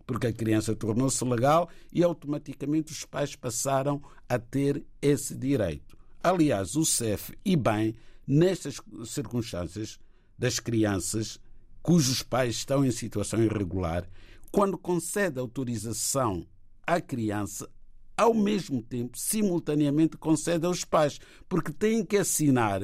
porque 0.07 0.27
a 0.27 0.33
criança 0.33 0.75
tornou-se 0.75 1.25
legal 1.25 1.69
e 1.93 2.03
automaticamente 2.03 2.93
os 2.93 3.05
pais 3.05 3.35
passaram 3.35 4.03
a 4.29 4.39
ter 4.39 4.85
esse 5.01 5.35
direito. 5.35 5.97
Aliás, 6.23 6.77
o 6.77 6.85
CEF, 6.85 7.33
e 7.45 7.57
bem, 7.57 7.95
nestas 8.27 8.81
circunstâncias 9.07 9.99
das 10.39 10.59
crianças 10.59 11.39
cujos 11.83 12.23
pais 12.23 12.57
estão 12.57 12.85
em 12.85 12.91
situação 12.91 13.43
irregular, 13.43 14.09
quando 14.51 14.79
concede 14.79 15.39
autorização 15.39 16.47
à 16.87 17.01
criança, 17.01 17.69
ao 18.17 18.33
mesmo 18.33 18.83
tempo, 18.83 19.19
simultaneamente 19.19 20.17
concede 20.17 20.67
aos 20.67 20.85
pais, 20.85 21.19
porque 21.49 21.73
têm 21.73 22.05
que 22.05 22.17
assinar 22.17 22.83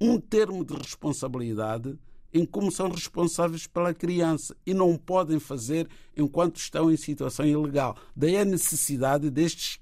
um 0.00 0.20
termo 0.20 0.64
de 0.64 0.74
responsabilidade 0.74 1.98
em 2.32 2.44
como 2.44 2.70
são 2.70 2.90
responsáveis 2.90 3.66
pela 3.66 3.94
criança 3.94 4.54
e 4.66 4.74
não 4.74 4.96
podem 4.96 5.38
fazer 5.38 5.88
enquanto 6.16 6.56
estão 6.56 6.90
em 6.90 6.96
situação 6.96 7.46
ilegal. 7.46 7.96
Daí 8.14 8.36
a 8.36 8.44
necessidade 8.44 9.30
destes 9.30 9.80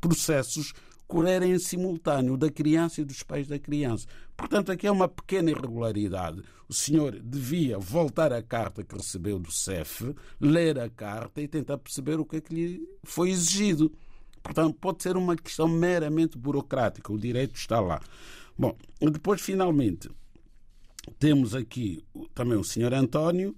processos 0.00 0.72
correrem 1.06 1.52
em 1.52 1.58
simultâneo 1.58 2.38
da 2.38 2.50
criança 2.50 3.02
e 3.02 3.04
dos 3.04 3.22
pais 3.22 3.46
da 3.46 3.58
criança. 3.58 4.06
Portanto, 4.34 4.72
aqui 4.72 4.86
é 4.86 4.90
uma 4.90 5.06
pequena 5.06 5.50
irregularidade. 5.50 6.42
O 6.66 6.72
senhor 6.72 7.20
devia 7.20 7.78
voltar 7.78 8.32
à 8.32 8.42
carta 8.42 8.82
que 8.82 8.96
recebeu 8.96 9.38
do 9.38 9.52
CEF, 9.52 10.14
ler 10.40 10.78
a 10.78 10.88
carta 10.88 11.42
e 11.42 11.46
tentar 11.46 11.76
perceber 11.76 12.18
o 12.18 12.24
que 12.24 12.36
é 12.36 12.40
que 12.40 12.54
lhe 12.54 12.88
foi 13.04 13.28
exigido. 13.28 13.92
Portanto, 14.42 14.76
pode 14.80 15.02
ser 15.02 15.16
uma 15.16 15.36
questão 15.36 15.68
meramente 15.68 16.36
burocrática. 16.36 17.12
O 17.12 17.18
direito 17.18 17.54
está 17.54 17.80
lá. 17.80 18.00
Bom, 18.58 18.76
depois, 19.00 19.40
finalmente, 19.40 20.10
temos 21.18 21.54
aqui 21.54 22.04
também 22.34 22.58
o 22.58 22.64
senhor 22.64 22.92
António, 22.92 23.56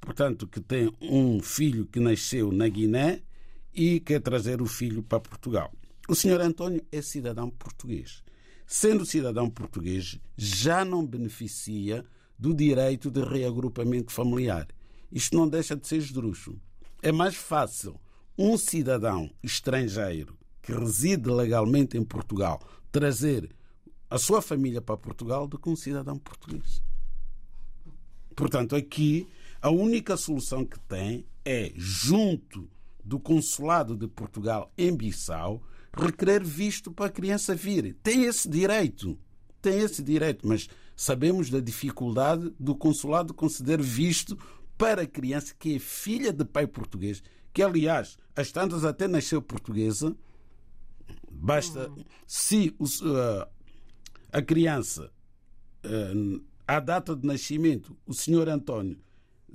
portanto, 0.00 0.46
que 0.46 0.60
tem 0.60 0.92
um 1.00 1.40
filho 1.40 1.86
que 1.86 2.00
nasceu 2.00 2.50
na 2.50 2.68
Guiné 2.68 3.22
e 3.74 4.00
quer 4.00 4.20
trazer 4.20 4.60
o 4.60 4.66
filho 4.66 5.02
para 5.02 5.20
Portugal. 5.20 5.72
O 6.08 6.14
senhor 6.14 6.40
António 6.40 6.84
é 6.90 7.00
cidadão 7.00 7.48
português. 7.48 8.22
Sendo 8.66 9.06
cidadão 9.06 9.48
português, 9.48 10.18
já 10.36 10.84
não 10.84 11.06
beneficia 11.06 12.04
do 12.38 12.52
direito 12.52 13.10
de 13.10 13.22
reagrupamento 13.22 14.12
familiar. 14.12 14.66
Isto 15.10 15.36
não 15.36 15.48
deixa 15.48 15.76
de 15.76 15.86
ser 15.86 15.98
esdrúxulo. 15.98 16.60
É 17.02 17.12
mais 17.12 17.34
fácil 17.34 18.00
um 18.42 18.58
cidadão 18.58 19.30
estrangeiro 19.40 20.36
que 20.60 20.72
reside 20.72 21.30
legalmente 21.30 21.96
em 21.96 22.02
Portugal 22.02 22.60
trazer 22.90 23.54
a 24.10 24.18
sua 24.18 24.42
família 24.42 24.82
para 24.82 24.96
Portugal 24.96 25.46
do 25.46 25.56
que 25.56 25.68
um 25.68 25.76
cidadão 25.76 26.18
português. 26.18 26.82
Portanto, 28.34 28.74
aqui 28.74 29.28
a 29.60 29.70
única 29.70 30.16
solução 30.16 30.64
que 30.64 30.78
tem 30.80 31.24
é, 31.44 31.72
junto 31.76 32.68
do 33.04 33.20
consulado 33.20 33.96
de 33.96 34.08
Portugal 34.08 34.72
em 34.76 34.92
Bissau, 34.92 35.62
requerer 35.96 36.42
visto 36.42 36.90
para 36.90 37.06
a 37.06 37.10
criança 37.10 37.54
vir. 37.54 37.96
Tem 38.02 38.24
esse 38.24 38.48
direito. 38.48 39.16
Tem 39.60 39.78
esse 39.78 40.02
direito, 40.02 40.48
mas 40.48 40.68
sabemos 40.96 41.48
da 41.48 41.60
dificuldade 41.60 42.52
do 42.58 42.74
consulado 42.74 43.32
conceder 43.32 43.80
visto 43.80 44.36
para 44.76 45.02
a 45.02 45.06
criança 45.06 45.54
que 45.56 45.76
é 45.76 45.78
filha 45.78 46.32
de 46.32 46.44
pai 46.44 46.66
português, 46.66 47.22
que 47.52 47.62
aliás, 47.62 48.18
as 48.34 48.50
tantas 48.50 48.84
até 48.84 49.06
nasceu 49.06 49.40
portuguesa. 49.42 50.14
Basta 51.30 51.90
se 52.26 52.74
uh, 52.78 53.46
a 54.32 54.40
criança, 54.40 55.10
eh, 55.84 56.40
à 56.66 56.80
data 56.80 57.14
de 57.14 57.26
nascimento, 57.26 57.96
o 58.06 58.14
senhor 58.14 58.48
António, 58.48 58.98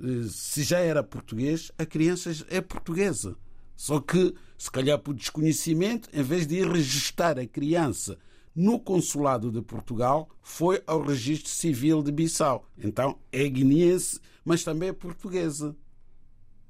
eh, 0.00 0.28
se 0.28 0.62
já 0.62 0.78
era 0.78 1.02
português, 1.02 1.72
a 1.76 1.84
criança 1.84 2.30
é 2.48 2.60
portuguesa. 2.60 3.36
Só 3.74 4.00
que, 4.00 4.34
se 4.56 4.70
calhar 4.70 4.98
por 4.98 5.14
desconhecimento, 5.14 6.08
em 6.12 6.22
vez 6.22 6.46
de 6.46 6.56
ir 6.56 6.68
registrar 6.68 7.38
a 7.38 7.46
criança 7.46 8.18
no 8.54 8.78
consulado 8.78 9.50
de 9.50 9.62
Portugal, 9.62 10.28
foi 10.42 10.82
ao 10.86 11.00
registro 11.02 11.50
civil 11.50 12.02
de 12.02 12.12
Bissau. 12.12 12.68
Então 12.76 13.18
é 13.32 13.48
guineense, 13.48 14.20
mas 14.44 14.64
também 14.64 14.88
é 14.88 14.92
portuguesa. 14.92 15.76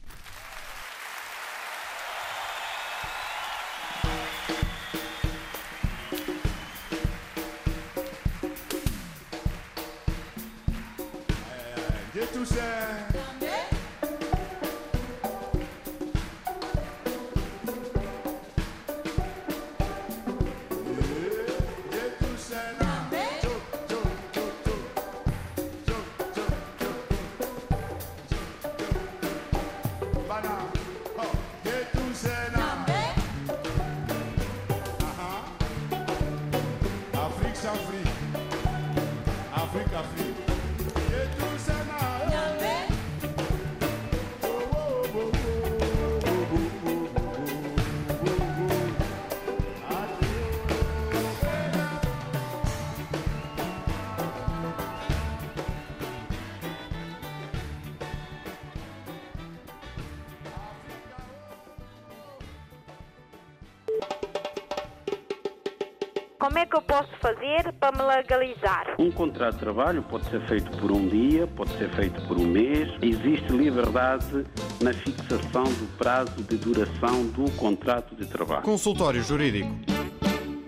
legalizar? 68.25 68.95
Um 68.97 69.11
contrato 69.11 69.53
de 69.53 69.59
trabalho 69.59 70.01
pode 70.03 70.25
ser 70.29 70.41
feito 70.47 70.75
por 70.77 70.91
um 70.91 71.07
dia, 71.07 71.47
pode 71.47 71.71
ser 71.77 71.89
feito 71.91 72.21
por 72.27 72.37
um 72.37 72.45
mês. 72.45 72.89
Existe 73.01 73.51
liberdade 73.51 74.45
na 74.81 74.91
fixação 74.93 75.63
do 75.63 75.97
prazo 75.97 76.43
de 76.43 76.57
duração 76.57 77.27
do 77.27 77.49
contrato 77.51 78.15
de 78.15 78.25
trabalho. 78.25 78.63
Consultório 78.63 79.23
Jurídico. 79.23 79.94